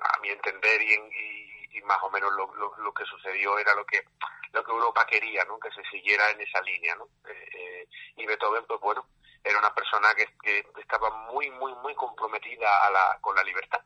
[0.00, 4.04] a mi entender y, y, más o menos lo, lo, que sucedió era lo que
[4.52, 8.26] lo que Europa quería no que se siguiera en esa línea no eh, eh, y
[8.26, 9.04] Beethoven pues bueno
[9.42, 13.80] era una persona que, que estaba muy muy muy comprometida a la, con la libertad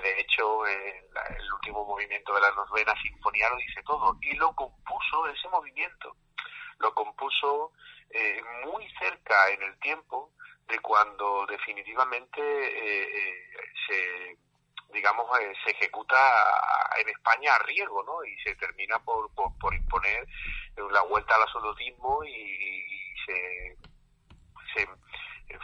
[0.00, 4.16] de hecho, el último movimiento de la novena sinfonía lo dice todo.
[4.22, 6.16] Y lo compuso, ese movimiento,
[6.78, 7.72] lo compuso
[8.10, 10.32] eh, muy cerca en el tiempo
[10.68, 13.50] de cuando definitivamente eh,
[13.86, 14.36] se
[14.92, 15.26] digamos
[15.64, 16.16] se ejecuta
[16.98, 20.26] en España a riesgo no y se termina por, por, imponer
[20.90, 22.84] la vuelta al absolutismo y,
[24.74, 24.88] se,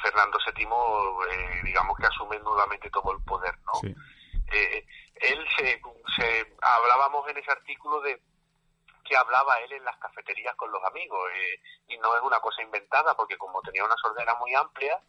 [0.03, 3.95] Fernando VII digamos que asume nuevamente todo el poder no
[4.52, 5.80] eh, él se,
[6.16, 8.20] se, hablábamos en ese artículo de
[9.08, 12.62] que hablaba él en las cafeterías con los amigos eh, y no es una cosa
[12.62, 15.00] inventada porque como tenía una sordera muy amplia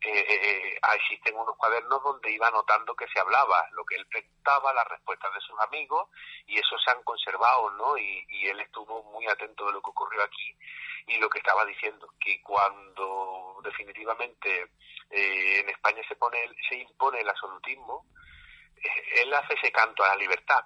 [0.00, 4.72] eh, eh, existen unos cuadernos donde iba notando que se hablaba, lo que él preguntaba,
[4.72, 6.08] las respuestas de sus amigos,
[6.46, 7.98] y eso se han conservado, ¿no?
[7.98, 10.56] Y, él estuvo muy atento de lo que ocurrió aquí
[11.08, 14.70] y lo que estaba diciendo, que cuando definitivamente
[15.10, 18.06] en España se pone se impone el absolutismo,
[19.22, 20.64] él hace ese canto a la libertad.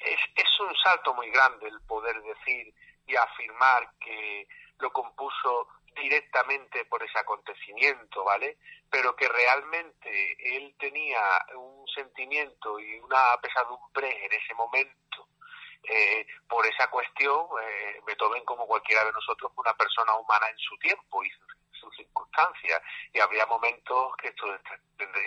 [0.00, 2.72] Es, un salto muy grande el poder decir
[3.06, 8.56] y afirmar que lo compuso directamente por ese acontecimiento, ¿vale?
[8.90, 11.20] Pero que realmente él tenía
[11.56, 15.28] un sentimiento y una pesadumbre en ese momento
[15.82, 17.46] eh, por esa cuestión.
[17.62, 21.30] Eh, Beethoven, como cualquiera de nosotros, una persona humana en su tiempo y
[21.94, 24.46] circunstancias y habría momentos que esto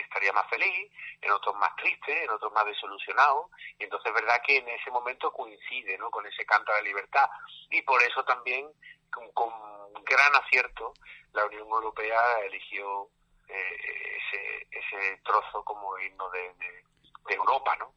[0.04, 0.91] estaría más feliz,
[1.22, 4.91] en otros más triste, en otros más desilusionado y entonces es verdad que en ese
[4.91, 6.10] momento coincide ¿no?
[6.10, 7.30] con ese canto de libertad
[7.69, 8.67] y por eso también
[9.10, 9.50] con,
[10.06, 10.93] gran acierto
[11.34, 13.10] la Unión Europea eligió
[13.48, 16.52] eh, ese, ese trozo como himno de,
[17.36, 17.93] Europa, ¿no?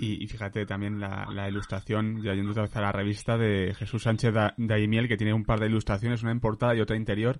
[0.00, 4.02] Y, fíjate también la, la ilustración, ya yendo otra vez a la revista de Jesús
[4.02, 7.38] Sánchez Daimiel, que tiene un par de ilustraciones, una en portada y otra interior,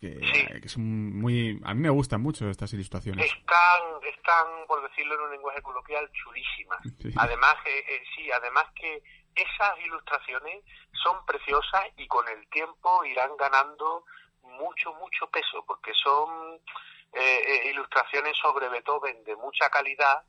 [0.00, 1.60] que, son muy...
[1.64, 3.24] A mí me gustan mucho estas ilustraciones.
[3.26, 6.80] Están, están por decirlo en un lenguaje coloquial, chulísimas.
[7.16, 9.02] Además, eh, eh, sí, además que
[9.34, 10.64] esas ilustraciones
[11.04, 14.04] son preciosas y con el tiempo irán ganando
[14.42, 16.58] mucho, mucho peso, porque son
[17.12, 20.24] eh, ilustraciones sobre Beethoven de mucha calidad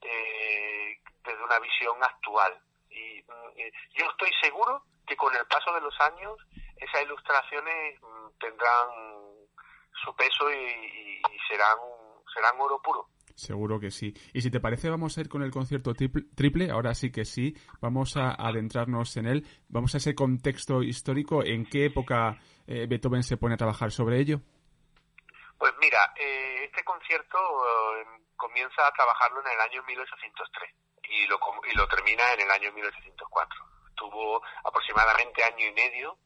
[0.00, 2.60] desde una visión actual.
[2.90, 6.36] Y mm, yo estoy seguro que con el paso de los años
[6.84, 8.88] esas ilustraciones mm, tendrán
[10.04, 11.78] su peso y, serán
[12.32, 13.08] serán oro puro.
[13.34, 14.14] Seguro que sí.
[14.32, 16.70] Y si te parece, vamos a ir con el concierto triple.
[16.70, 17.54] Ahora sí que sí.
[17.80, 19.46] Vamos a adentrarnos en él.
[19.68, 21.44] Vamos a ese contexto histórico.
[21.44, 24.40] ¿En qué época eh, Beethoven se pone a trabajar sobre ello?
[25.58, 28.06] Pues mira, eh, este concierto eh,
[28.36, 30.74] comienza a trabajarlo en el año 1803.
[31.10, 31.38] y lo,
[31.70, 33.64] y lo termina en el año 1804.
[33.90, 36.18] Estuvo aproximadamente año y medio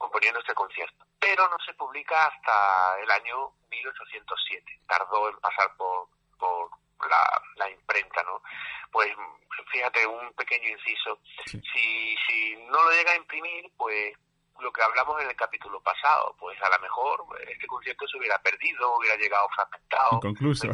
[0.00, 4.80] componiendo este concierto, pero no se publica hasta el año 1807.
[4.88, 6.70] Tardó en pasar por, por
[7.08, 8.42] la, la imprenta, ¿no?
[8.90, 9.12] Pues
[9.70, 11.18] fíjate, un pequeño inciso.
[11.44, 14.16] Si, si no lo llega a imprimir, pues
[14.58, 18.38] lo que hablamos en el capítulo pasado, pues a lo mejor este concierto se hubiera
[18.38, 20.10] perdido, hubiera llegado fragmentado.
[20.12, 20.66] Inconcluso.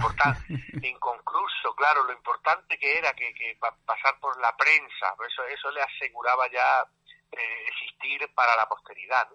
[0.83, 5.83] inconcluso, claro, lo importante que era que, que pasar por la prensa, eso, eso le
[5.83, 6.85] aseguraba ya
[7.33, 9.29] eh, existir para la posteridad.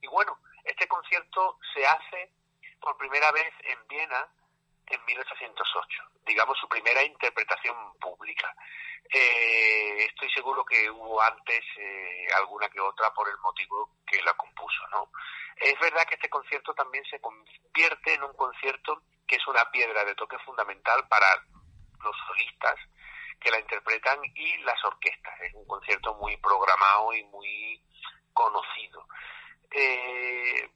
[0.00, 2.30] Y bueno, este concierto se hace
[2.80, 4.28] por primera vez en Viena
[4.86, 8.54] en 1808, digamos su primera interpretación pública.
[9.10, 14.34] Eh, estoy seguro que hubo antes eh, alguna que otra por el motivo que la
[14.34, 15.10] compuso, ¿no?
[15.56, 20.04] Es verdad que este concierto también se convierte en un concierto que es una piedra
[20.04, 21.26] de toque fundamental para
[22.02, 22.76] los solistas
[23.44, 25.40] que la interpretan y las orquestas.
[25.42, 27.82] Es un concierto muy programado y muy
[28.32, 29.06] conocido.
[29.70, 30.70] Eh,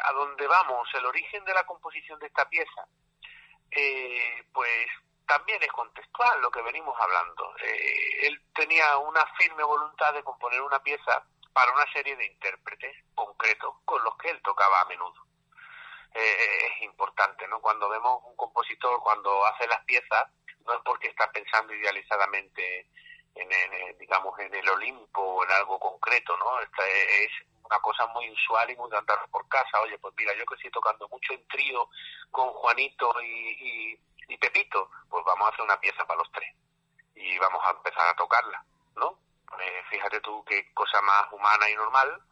[0.00, 2.88] a dónde vamos, el origen de la composición de esta pieza,
[3.70, 4.88] eh, pues
[5.26, 7.54] también es contextual lo que venimos hablando.
[7.62, 12.96] Eh, él tenía una firme voluntad de componer una pieza para una serie de intérpretes
[13.14, 15.22] concretos con los que él tocaba a menudo.
[16.14, 17.60] Eh, es importante, ¿no?
[17.60, 20.30] Cuando vemos un compositor, cuando hace las piezas,
[20.68, 22.86] no es porque está pensando idealizadamente
[23.34, 26.60] en, digamos, en el Olimpo o en algo concreto, ¿no?
[26.60, 27.30] Esta es
[27.64, 29.80] una cosa muy usual y muy de andar por casa.
[29.82, 31.88] Oye, pues mira, yo que estoy tocando mucho en trío
[32.30, 33.98] con Juanito y
[34.28, 36.54] y Pepito, pues vamos a hacer una pieza para los tres
[37.14, 38.62] y vamos a empezar a tocarla,
[38.96, 39.18] ¿no?
[39.48, 42.22] Pues fíjate tú qué cosa más humana y normal,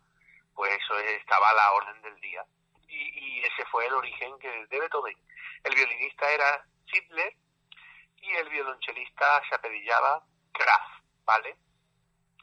[0.55, 2.45] pues eso estaba a la orden del día.
[2.89, 5.17] Y, ese fue el origen que de Beethoven.
[5.65, 7.37] El violinista era Sidler
[8.27, 10.23] y el violonchelista se apellidaba
[10.53, 11.57] Graf, ¿vale?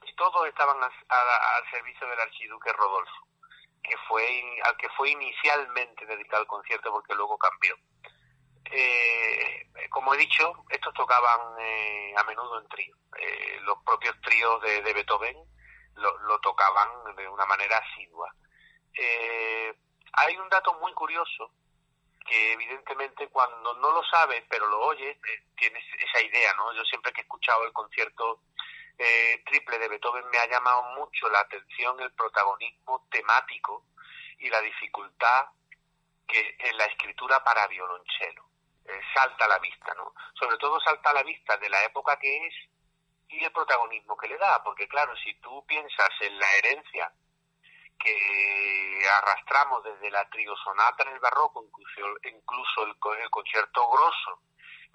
[0.06, 3.28] Y todos estaban al servicio del archiduque Rodolfo,
[3.82, 7.76] que fue al que fue inicialmente dedicado el concierto porque luego cambió
[8.66, 12.96] eh, como he dicho, estos tocaban eh, a menudo en trío.
[13.20, 15.38] Eh, los propios tríos de, Beethoven
[15.96, 18.34] lo, tocaban de una manera asidua.
[18.94, 19.74] Eh,
[20.14, 21.52] hay un dato muy curioso
[22.24, 25.18] que evidentemente cuando no lo sabes pero lo oyes,
[25.56, 26.74] tienes esa idea, ¿no?
[26.74, 28.42] Yo siempre que he escuchado el concierto
[29.46, 33.86] triple de Beethoven me ha llamado mucho la atención el protagonismo temático
[34.40, 35.48] y la dificultad
[36.28, 38.46] que en la escritura para violonchelo.
[38.86, 40.14] Eh, salta a la vista, ¿no?
[40.34, 42.54] Sobre todo salta a la vista de la época que es
[43.30, 47.12] y el protagonismo que le da, porque claro, si tú piensas en la herencia
[48.04, 50.28] que arrastramos desde la
[50.64, 54.42] sonata en el barroco, incluso, incluso el, el concierto grosso,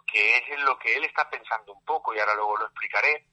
[0.07, 3.27] que es en lo que él está pensando un poco, y ahora luego lo explicaré,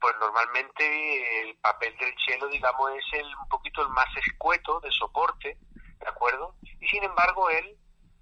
[0.00, 4.90] pues normalmente el papel del cielo, digamos, es el, un poquito el más escueto de
[4.90, 5.56] soporte,
[5.98, 6.56] ¿de acuerdo?
[6.80, 7.76] Y sin embargo él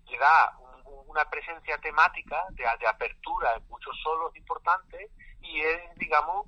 [0.06, 0.56] le da
[1.06, 5.10] una presencia temática de, de apertura en muchos solos importantes
[5.40, 6.46] y es, digamos,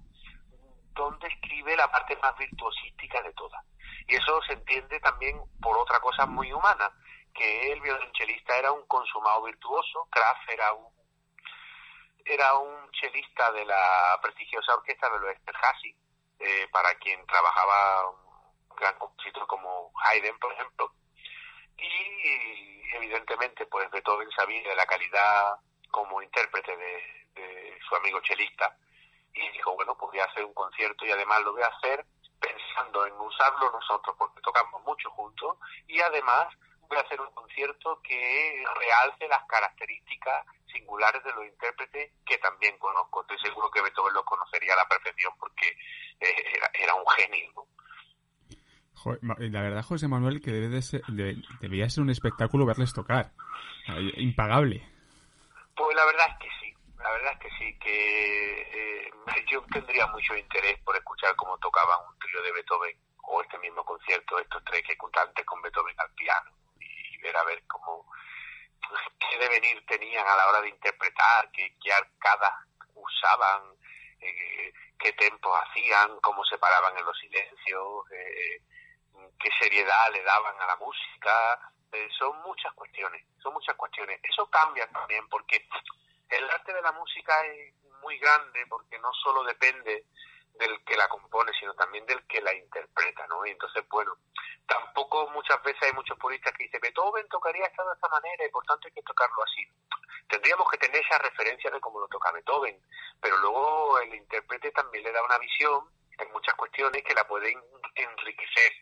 [0.93, 3.65] donde escribe la parte más virtuosística de todas.
[4.07, 6.91] Y eso se entiende también por otra cosa muy humana,
[7.35, 10.95] que el violonchelista era un consumado virtuoso, Kraft era un
[12.27, 15.95] era un chelista de la prestigiosa orquesta de los Esterhazy,
[16.39, 20.95] eh, para quien trabajaba un gran compositor como Haydn, por ejemplo,
[21.77, 25.57] y evidentemente pues Beethoven sabía de la calidad
[25.91, 28.75] como intérprete de, su amigo chelista
[29.35, 32.07] y dijo bueno pues voy a hacer un concierto y además lo voy a hacer
[32.45, 36.49] pensando en usarlo nosotros porque tocamos mucho juntos y además
[36.89, 42.79] voy a hacer un concierto que realce las características singulares de los intérpretes que también
[42.79, 43.23] conozco.
[43.23, 45.69] Estoy seguro que Beethoven lo conocería a la perfección porque
[46.21, 47.67] eh, era, era un genio.
[49.39, 51.03] La verdad, José Manuel, que debe de ser,
[51.61, 53.33] debería ser un espectáculo verles tocar.
[54.17, 54.83] Impagable.
[55.77, 56.64] Pues la verdad es que sí.
[57.05, 59.11] La verdad es que sí, que eh,
[59.51, 63.85] yo tendría mucho interés por escuchar cómo tocaban un trío de Beethoven o este mismo
[63.85, 66.51] concierto, estos tres ejecutantes con Beethoven al piano
[66.81, 68.11] y ver a ver cómo
[69.21, 72.55] qué devenir tenían a la hora de interpretar, qué, qué arcadas
[72.95, 73.63] usaban,
[74.21, 78.63] eh, qué tempos hacían, cómo se paraban en los silencios, eh,
[79.39, 81.61] qué seriedad le daban a la música,
[81.93, 84.19] eh, son muchas cuestiones, son muchas cuestiones.
[84.23, 85.69] Eso cambia también porque
[86.37, 90.05] el arte de la música es muy grande porque no solo depende
[90.55, 93.47] del que la compone, sino también del que la interpreta, ¿no?
[93.47, 94.17] Y entonces, bueno,
[94.67, 98.51] tampoco muchas veces hay muchos puristas que dicen, Beethoven tocaría esta de esta manera y
[98.51, 99.67] por tanto hay que tocarlo así.
[100.29, 102.81] Tendríamos que tener esa referencia de cómo lo toca Beethoven,
[103.21, 107.61] pero luego el intérprete también le da una visión en muchas cuestiones que la pueden
[107.95, 108.73] enriquecer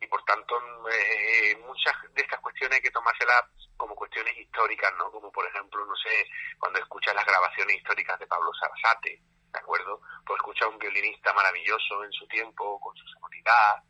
[0.00, 0.58] y por tanto
[0.90, 3.44] eh, muchas de estas cuestiones hay que tomárselas
[3.76, 5.10] como cuestiones históricas, ¿no?
[5.10, 9.20] Como por ejemplo, no sé, cuando escuchas las grabaciones históricas de Pablo Sarasate,
[9.52, 10.00] ¿de acuerdo?
[10.24, 13.82] Pues escucha a un violinista maravilloso en su tiempo, con su sonoridad,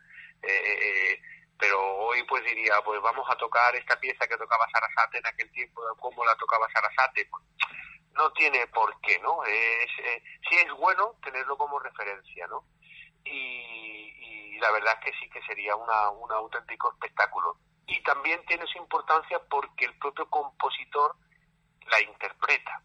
[0.43, 1.20] eh, eh,
[1.59, 5.51] pero hoy pues diría, pues vamos a tocar esta pieza que tocaba Sarasate en aquel
[5.53, 7.26] tiempo, ¿cómo la tocaba Sarasate?
[7.30, 7.45] Pues,
[8.16, 9.45] no tiene por qué, ¿no?
[9.45, 12.64] Es, eh, sí es bueno tenerlo como referencia, ¿no?
[13.24, 17.59] Y, la verdad es que sí que sería una, un auténtico espectáculo.
[17.87, 21.16] Y también tiene su importancia porque el propio compositor
[21.91, 22.82] la interpreta.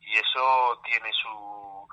[0.00, 1.88] Y eso tiene su,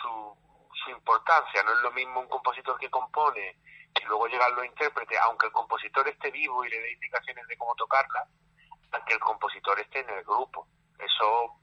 [0.00, 0.36] su,
[0.84, 1.62] su importancia.
[1.64, 3.56] No es lo mismo un compositor que compone
[4.00, 7.56] y luego llegan los intérpretes, aunque el compositor esté vivo y le dé indicaciones de
[7.58, 8.26] cómo tocarla,
[9.06, 10.66] que el compositor esté en el grupo.
[10.98, 11.58] Eso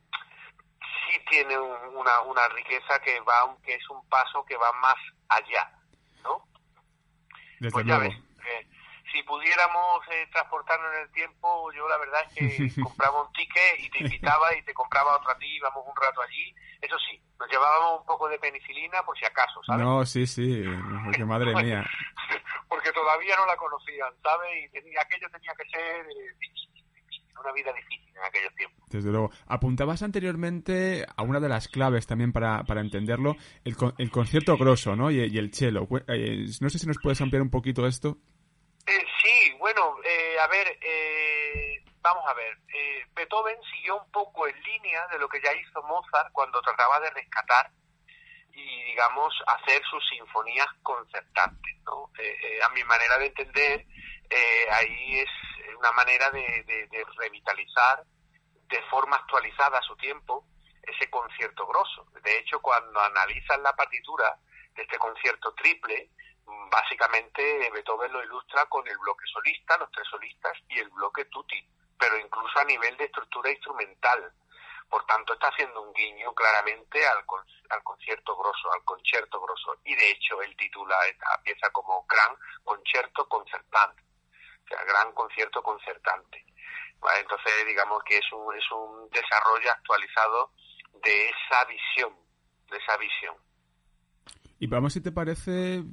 [1.07, 4.97] sí tiene una, una riqueza que va, que es un paso que va más
[5.29, 5.71] allá,
[6.23, 6.43] ¿no?
[7.59, 8.03] Desde pues luego.
[8.03, 8.28] Eh,
[9.11, 13.79] si pudiéramos eh, transportarnos en el tiempo, yo la verdad es que compraba un ticket
[13.79, 16.55] y te invitaba y te compraba otro a ti, íbamos un rato allí.
[16.81, 19.83] Eso sí, nos llevábamos un poco de penicilina por si acaso, ¿sabes?
[19.83, 20.63] No, sí, sí,
[21.05, 21.85] porque madre mía.
[22.69, 24.71] porque todavía no la conocían, ¿sabes?
[24.73, 26.35] Y aquello tenía que ser eh,
[27.39, 28.79] una vida difícil en aquellos tiempos.
[28.89, 29.31] Desde luego.
[29.47, 34.95] Apuntabas anteriormente a una de las claves también para, para entenderlo, el, el concierto grosso,
[34.95, 35.11] ¿no?
[35.11, 35.87] Y, el cello.
[36.07, 38.17] Eh, no sé si nos puedes ampliar un poquito esto.
[38.89, 42.57] Eh, sí, bueno, eh, a ver, eh, vamos a ver.
[43.13, 47.11] Beethoven siguió un poco en línea de lo que ya hizo Mozart cuando trataba de
[47.11, 47.69] rescatar
[48.51, 52.09] y, digamos, hacer sus sinfonías concertantes, ¿no?
[52.65, 53.85] a mi manera de entender,
[54.71, 55.29] ahí es
[55.77, 58.03] una manera de, de, revitalizar
[58.69, 60.45] de forma actualizada a su tiempo
[60.81, 62.07] ese concierto grosso.
[62.23, 64.35] De hecho, cuando analizan la partitura
[64.73, 66.09] de este concierto triple,
[66.69, 71.63] básicamente Beethoven lo ilustra con el bloque solista, los tres solistas y el bloque tutti,
[71.97, 74.33] pero incluso a nivel de estructura instrumental.
[74.89, 77.23] Por tanto, está haciendo un guiño claramente al,
[77.69, 79.77] al concierto grosso, al concierto grosso.
[79.83, 84.03] Y de hecho, él titula esta pieza como Gran Concierto Concertante,
[84.63, 86.43] o sea, Gran Concierto Concertante.
[87.17, 90.51] Entonces, digamos que es un, es un desarrollo actualizado
[90.93, 92.15] de esa visión,
[92.69, 93.35] de esa visión.
[94.61, 95.83] Y vamos, si te parece,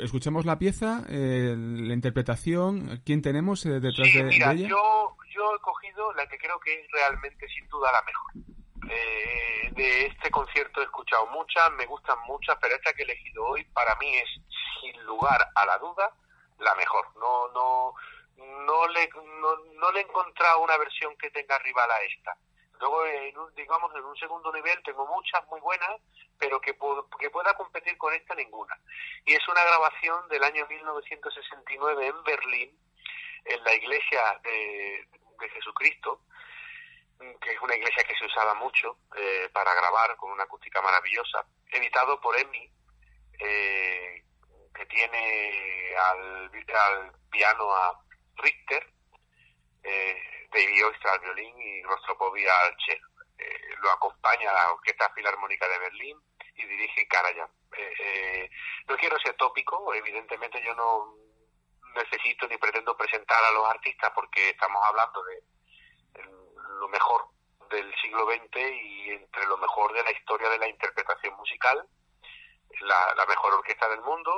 [0.00, 4.52] escuchemos la pieza, eh, la interpretación, ¿quién tenemos eh, detrás de, ella?
[4.54, 8.32] Yo, yo he cogido la que creo que es realmente sin duda la mejor.
[8.92, 13.46] Eh, de este concierto he escuchado muchas, me gustan muchas, pero esta que he elegido
[13.46, 14.28] hoy para mí es,
[14.80, 16.10] sin lugar a la duda,
[16.58, 17.06] la mejor.
[17.14, 17.94] No, no,
[18.66, 19.08] no le,
[19.40, 22.36] no, no le he encontrado una versión que tenga rival a esta.
[22.80, 26.00] Luego, en un, digamos, en un segundo nivel tengo muchas muy buenas,
[26.38, 26.74] pero que,
[27.18, 28.78] que pueda competir con esta ninguna.
[29.26, 32.78] Y es una grabación del año 1969 en Berlín,
[33.44, 35.06] en la iglesia de,
[35.52, 36.22] Jesucristo,
[37.18, 41.44] que es una iglesia que se usaba mucho eh, para grabar con una acústica maravillosa,
[41.70, 42.70] editado por Emmy,
[43.38, 44.24] eh,
[44.74, 48.00] que tiene al, al piano a
[48.36, 48.90] Richter,
[49.82, 53.06] eh, David Oyster al violín y Rostropovich al cello.
[53.38, 56.18] Eh, lo acompaña la Orquesta Filarmónica de Berlín
[56.56, 57.48] y dirige Karajan.
[57.76, 58.50] Eh, eh,
[58.88, 61.14] no quiero ser tópico, evidentemente yo no
[61.94, 65.42] necesito ni pretendo presentar a los artistas porque estamos hablando de
[66.80, 67.28] lo mejor
[67.70, 71.88] del siglo XX y entre lo mejor de la historia de la interpretación musical,
[72.80, 74.32] la, mejor orquesta del mundo,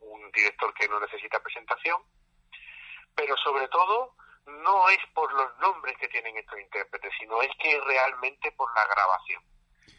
[0.00, 2.02] un director que no necesita presentación
[3.18, 4.14] pero sobre todo
[4.46, 8.86] no es por los nombres que tienen estos intérpretes, sino es que realmente por la
[8.86, 9.42] grabación,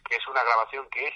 [0.07, 1.13] que es una grabación que es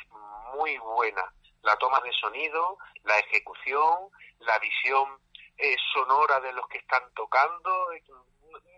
[0.54, 1.24] muy buena.
[1.62, 5.18] La toma de sonido, la ejecución, la visión
[5.58, 8.04] eh, sonora de los que están tocando, eh,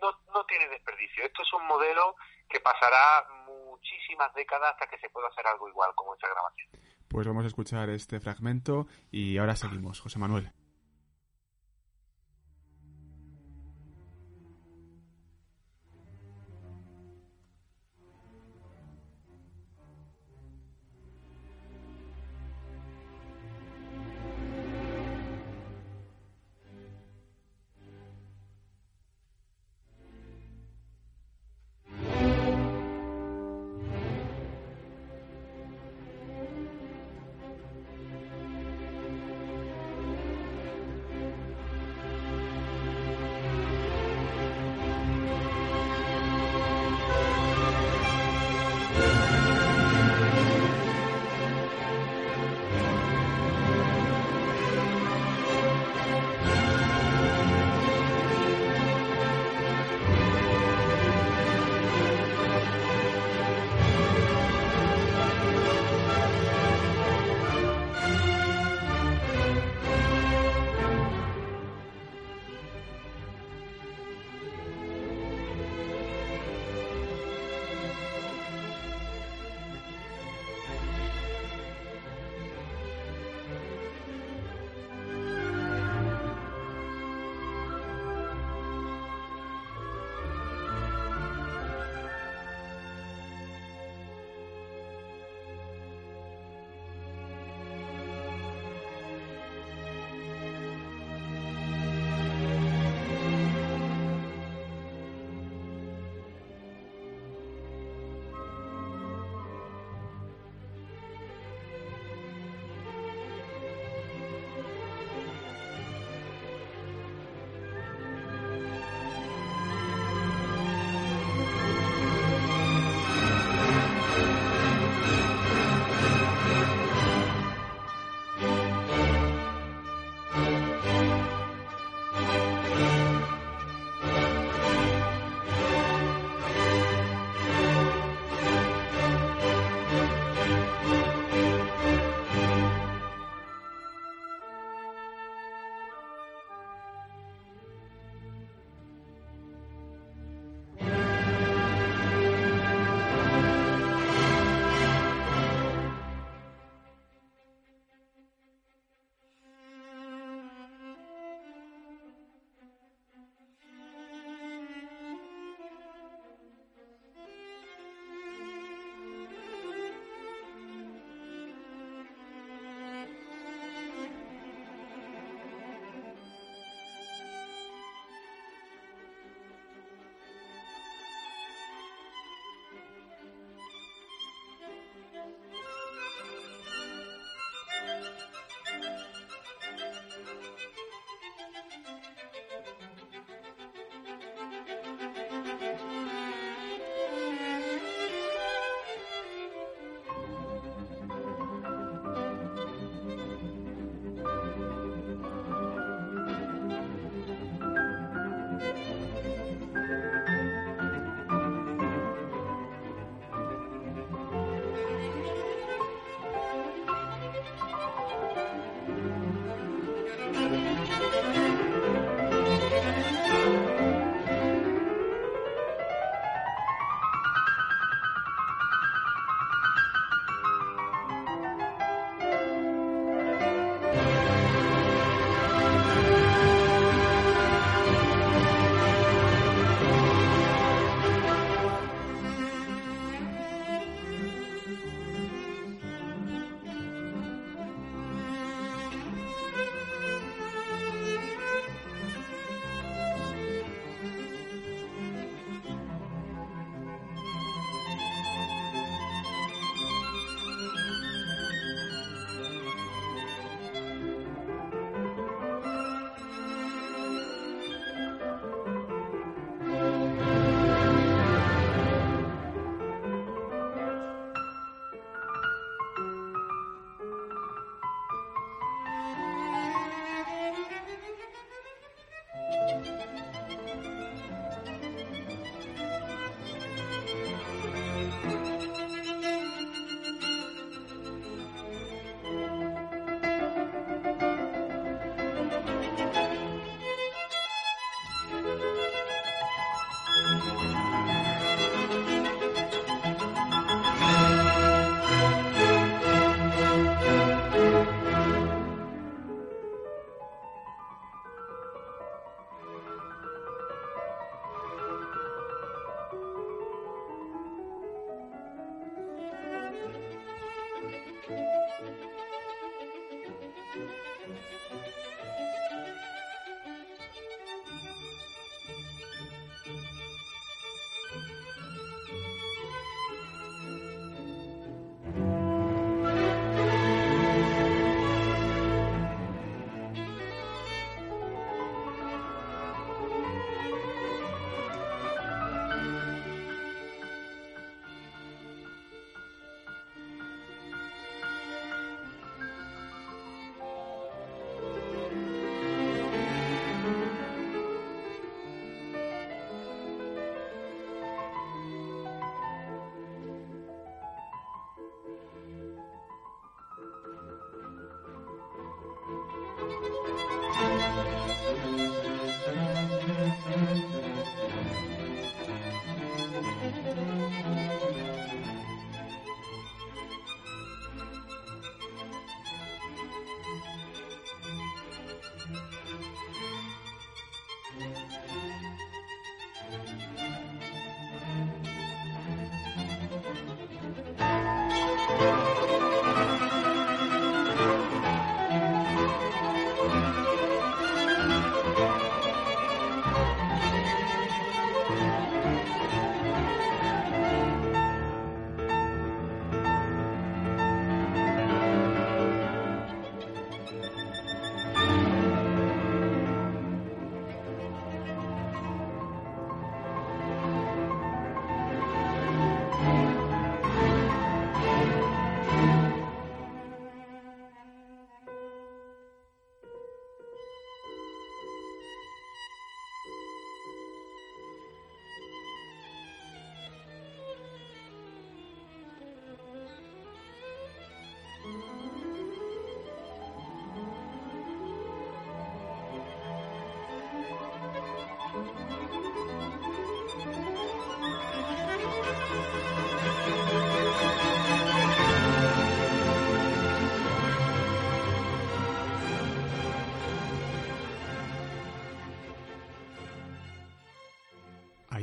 [0.00, 1.24] no, no tiene desperdicio.
[1.24, 2.14] Esto es un modelo
[2.48, 6.70] que pasará muchísimas décadas hasta que se pueda hacer algo igual como esta grabación.
[7.08, 10.00] Pues vamos a escuchar este fragmento y ahora seguimos.
[10.00, 10.52] José Manuel.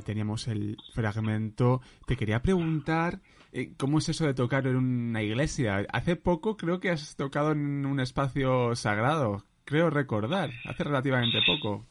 [0.03, 1.81] Teníamos el fragmento.
[2.05, 3.19] Te quería preguntar,
[3.51, 5.85] eh, ¿cómo es eso de tocar en una iglesia?
[5.91, 11.85] Hace poco creo que has tocado en un espacio sagrado, creo recordar, hace relativamente poco.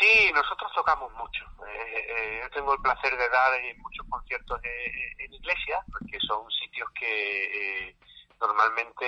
[0.00, 1.44] Sí, nosotros tocamos mucho.
[1.66, 6.88] Eh, eh, yo tengo el placer de dar muchos conciertos en iglesias, porque son sitios
[6.98, 7.96] que
[8.40, 9.06] normalmente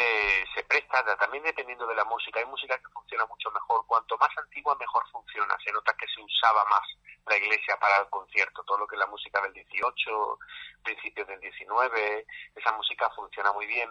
[0.55, 2.39] se presta, también dependiendo de la música.
[2.39, 3.85] Hay música que funciona mucho mejor.
[3.87, 5.57] Cuanto más antigua, mejor funciona.
[5.65, 6.87] Se nota que se usaba más
[7.27, 8.63] la iglesia para el concierto.
[8.65, 10.39] Todo lo que es la música del 18,
[10.83, 13.91] principios del 19, esa música funciona muy bien.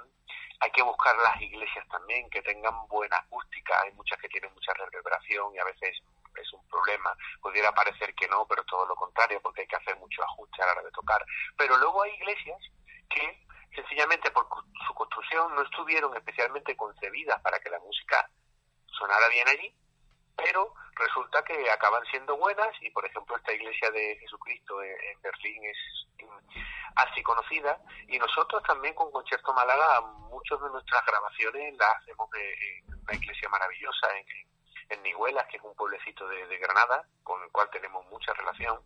[0.59, 3.81] Hay que buscar las iglesias también que tengan buena acústica.
[3.81, 5.97] Hay muchas que tienen mucha reverberación y a veces
[6.35, 7.15] es un problema.
[7.41, 10.65] Pudiera parecer que no, pero todo lo contrario, porque hay que hacer mucho ajuste a
[10.67, 11.25] la hora de tocar.
[11.57, 12.59] Pero luego hay iglesias
[13.09, 14.47] que sencillamente por
[14.87, 18.29] su construcción no estuvieron especialmente concebidas para que la música
[18.87, 19.75] sonara bien allí,
[20.35, 25.63] pero resulta que acaban siendo buenas y por ejemplo esta iglesia de Jesucristo en, Berlín
[25.65, 25.77] es
[26.95, 33.01] así conocida y nosotros también con Concierto Málaga muchas de nuestras grabaciones las hacemos en
[33.01, 34.25] una iglesia maravillosa en,
[34.89, 38.79] en que es un pueblecito de, de Granada, con el cual tenemos mucha relación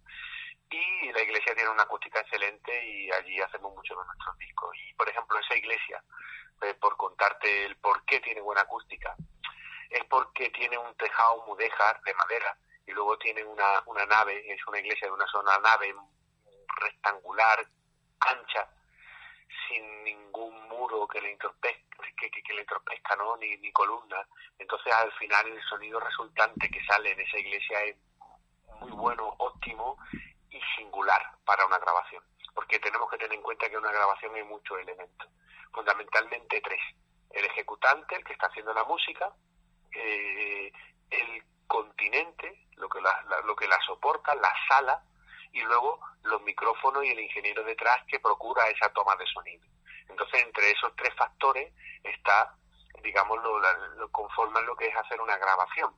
[0.70, 4.70] y la iglesia tiene una acústica excelente y allí hacemos muchos de nuestros discos.
[4.90, 6.04] Y por ejemplo, esa iglesia,
[6.62, 9.16] eh, por contarte el por qué tiene buena acústica,
[9.90, 14.66] es porque tiene un tejado mudéjar de madera y luego tiene una, una nave, es
[14.68, 15.94] una iglesia de una sola nave
[16.80, 17.66] rectangular,
[18.20, 18.70] ancha,
[19.68, 23.36] sin ningún muro que le entorpezca, que, que, le entorpezca ¿no?
[23.38, 24.26] ni, ni columna.
[24.58, 27.98] Entonces al final el sonido resultante que sale en esa iglesia es
[28.80, 29.98] muy bueno, óptimo
[30.50, 32.24] y singular para una grabación,
[32.54, 35.28] porque tenemos que tener en cuenta que una grabación hay muchos elementos,
[35.74, 36.82] fundamentalmente tres.
[37.32, 39.34] El ejecutante, el que está haciendo la música,
[39.98, 40.72] eh,
[41.10, 45.04] el continente, lo que la, lo que la soporta, la sala,
[45.52, 49.66] y luego los micrófonos y el ingeniero detrás que procura esa toma de sonido.
[50.10, 51.74] Entonces, entre esos tres factores
[52.04, 52.56] está,
[53.04, 55.94] digamos, lo, conforman lo que es hacer una grabación.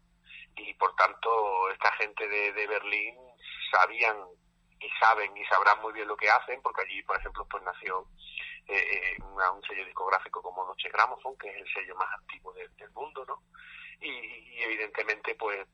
[0.56, 3.16] Y por tanto, esta gente de, de Berlín
[3.72, 4.18] sabían
[4.80, 8.08] y saben y sabrán muy bien lo que hacen, porque allí, por ejemplo, pues nació
[8.68, 12.92] eh, eh un sello discográfico como Noche Gramophone, que es el sello más antiguo del
[12.92, 13.42] mundo, ¿no?
[14.02, 15.68] Y, evidentemente, pues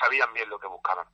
[0.00, 1.06] sabían bien lo que buscaban.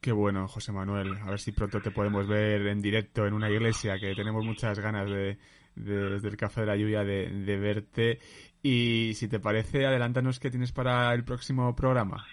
[0.00, 1.18] Qué bueno, José Manuel.
[1.22, 4.78] A ver si pronto te podemos ver en directo en una iglesia, que tenemos muchas
[4.78, 5.38] ganas de,
[5.74, 8.20] desde el Café de la Lluvia de, de verte.
[8.62, 12.24] Y si te parece, adelántanos qué tienes para el próximo programa.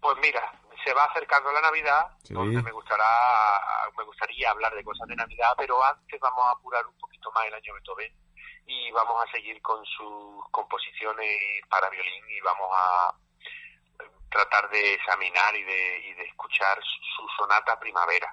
[0.00, 0.40] Pues mira,
[0.84, 3.04] se va acercando la Navidad, donde me gustará,
[3.96, 7.46] me gustaría hablar de cosas de Navidad, pero antes vamos a apurar un poquito más
[7.46, 8.12] el año Beethoven
[8.70, 13.12] y vamos a seguir con sus composiciones para violín y vamos a
[14.30, 18.32] tratar de examinar y de, y de escuchar su, sonata primavera,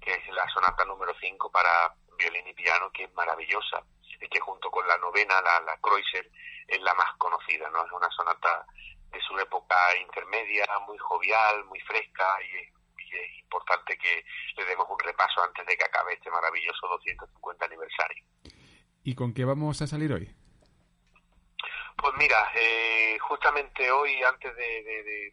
[0.00, 3.82] que es la sonata número 5 para violín y piano, que es maravillosa,
[4.20, 6.28] y que junto con la novena, la, la Kreutzer,
[6.66, 7.84] es la más conocida, ¿no?
[7.84, 8.66] Es una sonata
[9.10, 14.22] de su época intermedia, muy jovial, muy fresca y, es importante que
[14.56, 18.22] le demos un repaso antes de que acabe este maravilloso 250 aniversario.
[19.08, 20.28] ¿Y con qué vamos a salir hoy?
[21.96, 25.32] Pues mira, eh, justamente hoy, antes de, de,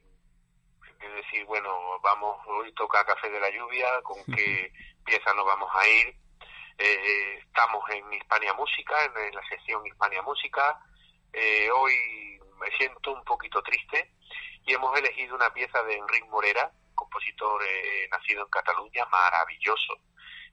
[1.13, 4.71] decir, bueno, vamos, hoy toca Café de la Lluvia, con qué
[5.03, 6.15] pieza nos vamos a ir,
[6.77, 10.79] eh, estamos en Hispania Música, en, la sección Hispania Música.
[11.33, 14.09] Eh, hoy me siento un poquito triste
[14.65, 19.97] y hemos elegido una pieza de Enrique Morera, compositor eh, nacido en Cataluña, maravilloso.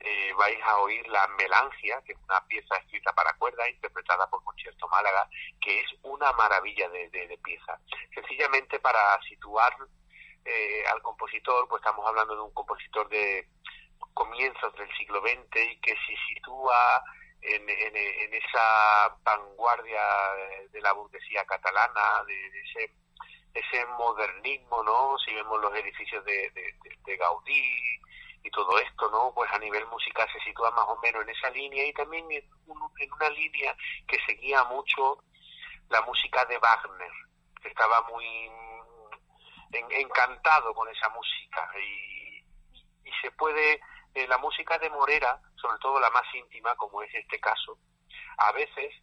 [0.05, 4.42] Eh, vais a oír La Melangia, que es una pieza escrita para cuerda, interpretada por
[4.42, 5.28] Concierto Málaga,
[5.61, 7.78] que es una maravilla de, de, pieza.
[8.12, 9.72] Sencillamente para situar
[10.44, 13.46] eh, al compositor, pues estamos hablando de un compositor de
[14.12, 17.05] comienzos del siglo XX y que se sitúa
[17.40, 20.03] en, esa vanguardia
[20.72, 22.90] de la burguesía catalana, de,
[23.55, 25.16] ese, modernismo, ¿no?
[25.18, 28.00] Si vemos los edificios de Gaudí,
[28.43, 29.32] y todo esto, ¿no?
[29.34, 32.45] Pues a nivel musical se sitúa más o menos en esa línea y también en,
[32.66, 33.76] una línea
[34.07, 35.22] que seguía mucho
[35.88, 37.12] la música de Wagner,
[37.61, 38.51] que estaba muy
[39.72, 42.45] encantado con esa música y,
[43.05, 43.80] y se puede,
[44.14, 47.78] eh, la música de Morera, sobre todo la más íntima, como es este caso,
[48.38, 48.95] a veces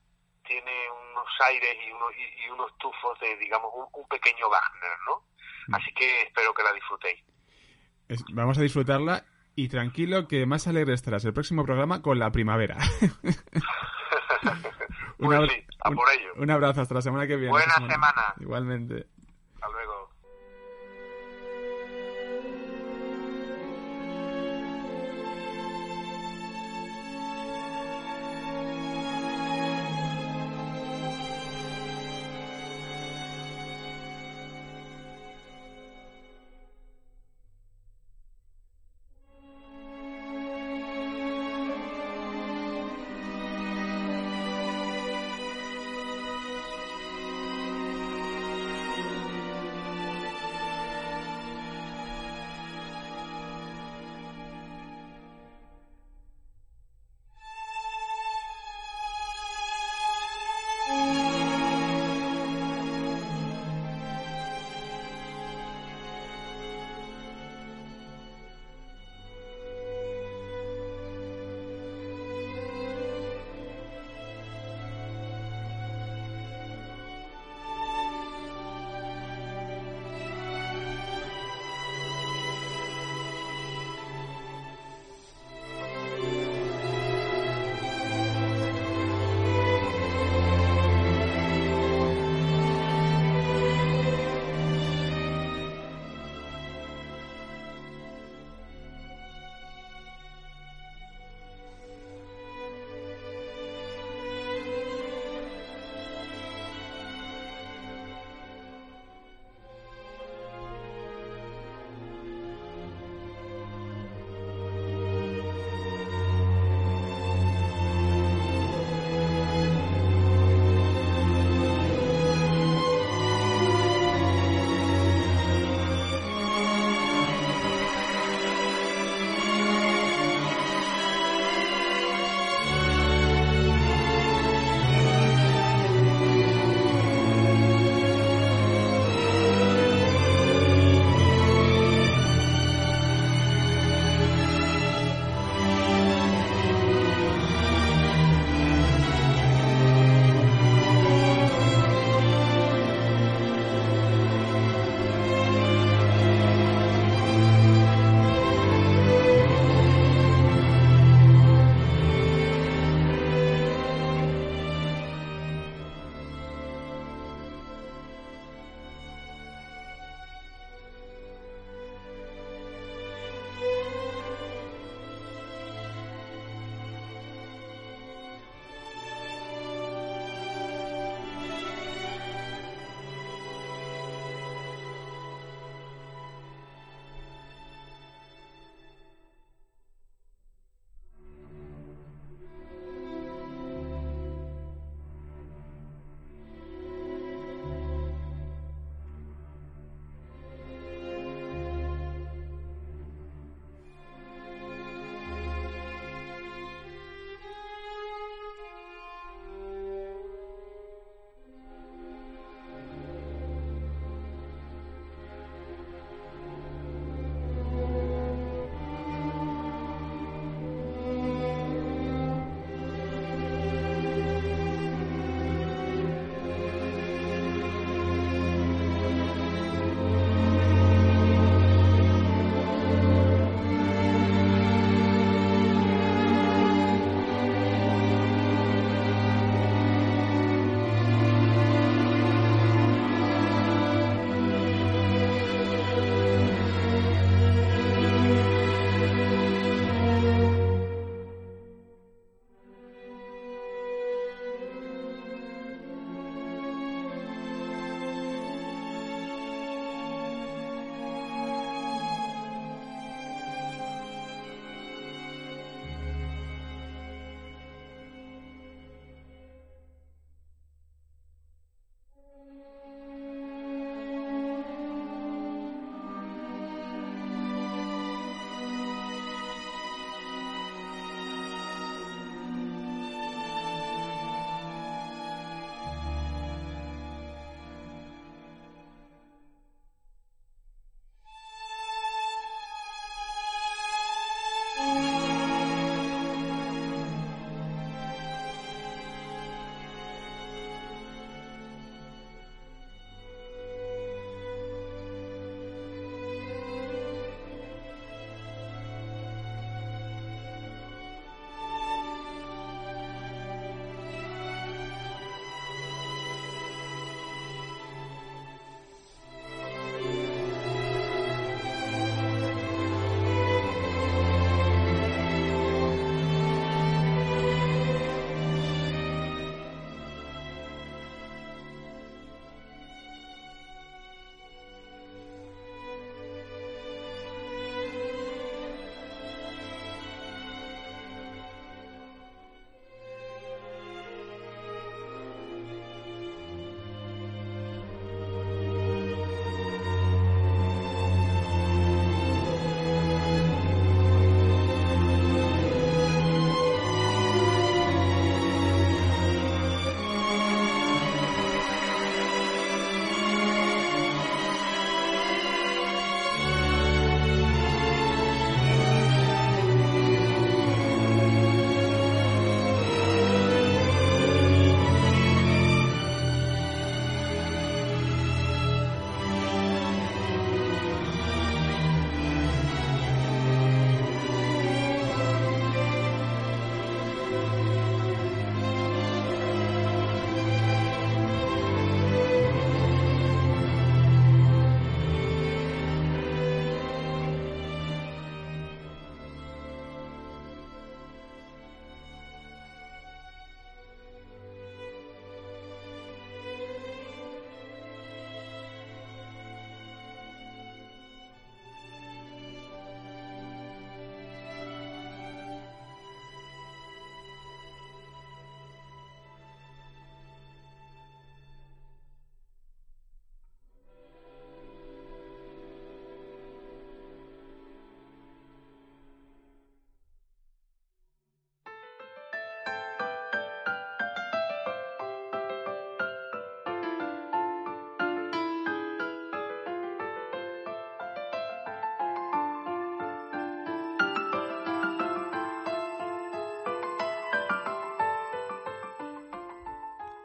[0.45, 5.23] tiene unos aires y unos, y, unos tufos de, digamos, un, pequeño Wagner, ¿no?
[5.67, 5.75] Mm.
[5.75, 7.23] Así que espero que la disfrutéis
[8.33, 9.23] vamos a disfrutarla
[9.55, 12.77] y tranquilo que más alegre estarás el próximo programa con la primavera.
[15.19, 16.33] un, pues sí, a por ello.
[16.37, 17.51] un abrazo, hasta la semana que viene.
[17.51, 18.33] Buena semana.
[18.39, 19.07] Igualmente.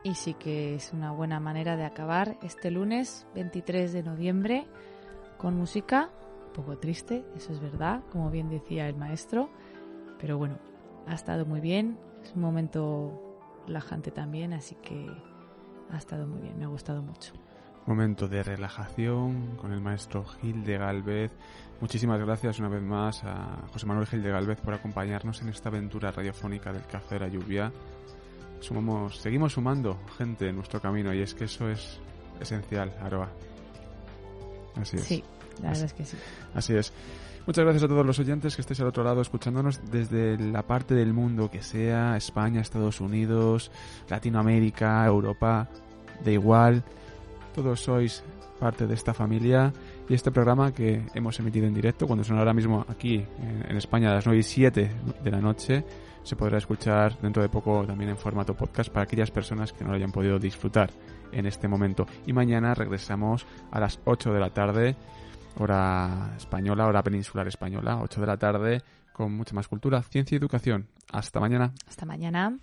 [0.04, 4.66] Y sí que es una buena manera de acabar este lunes 23 de noviembre
[5.38, 6.10] con música,
[6.48, 9.48] un poco triste, eso es verdad, como bien decía el maestro,
[10.20, 10.58] pero bueno,
[11.06, 15.10] ha estado muy bien, es un momento relajante también, así que
[15.90, 17.32] ha estado muy bien, me ha gustado mucho.
[17.86, 21.32] Momento de relajación con el maestro Gil de Galvez.
[21.80, 25.68] Muchísimas gracias una vez más a José Manuel Gil de Galvez por acompañarnos en esta
[25.68, 27.72] aventura radiofónica del Café de la Lluvia.
[28.64, 32.00] Sumamos, seguimos sumando gente en nuestro camino y es que eso es
[32.40, 33.28] esencial, Aroa.
[34.80, 35.04] Así es.
[35.04, 35.24] Sí,
[35.62, 36.16] la verdad es que sí.
[36.54, 36.92] Así es.
[37.46, 40.94] Muchas gracias a todos los oyentes que estéis al otro lado escuchándonos desde la parte
[40.94, 43.70] del mundo que sea, España, Estados Unidos,
[44.08, 45.68] Latinoamérica, Europa,
[46.24, 46.82] da igual.
[47.54, 48.24] Todos sois
[48.58, 49.74] parte de esta familia
[50.08, 53.76] y este programa que hemos emitido en directo, cuando son ahora mismo aquí en, en
[53.76, 54.90] España a las 9 y 7
[55.22, 55.84] de la noche,
[56.24, 59.90] se podrá escuchar dentro de poco también en formato podcast para aquellas personas que no
[59.90, 60.90] lo hayan podido disfrutar
[61.30, 62.06] en este momento.
[62.26, 64.96] Y mañana regresamos a las 8 de la tarde,
[65.58, 70.38] hora española, hora peninsular española, 8 de la tarde, con mucha más cultura, ciencia y
[70.38, 70.88] educación.
[71.12, 71.72] Hasta mañana.
[71.86, 72.58] Hasta mañana.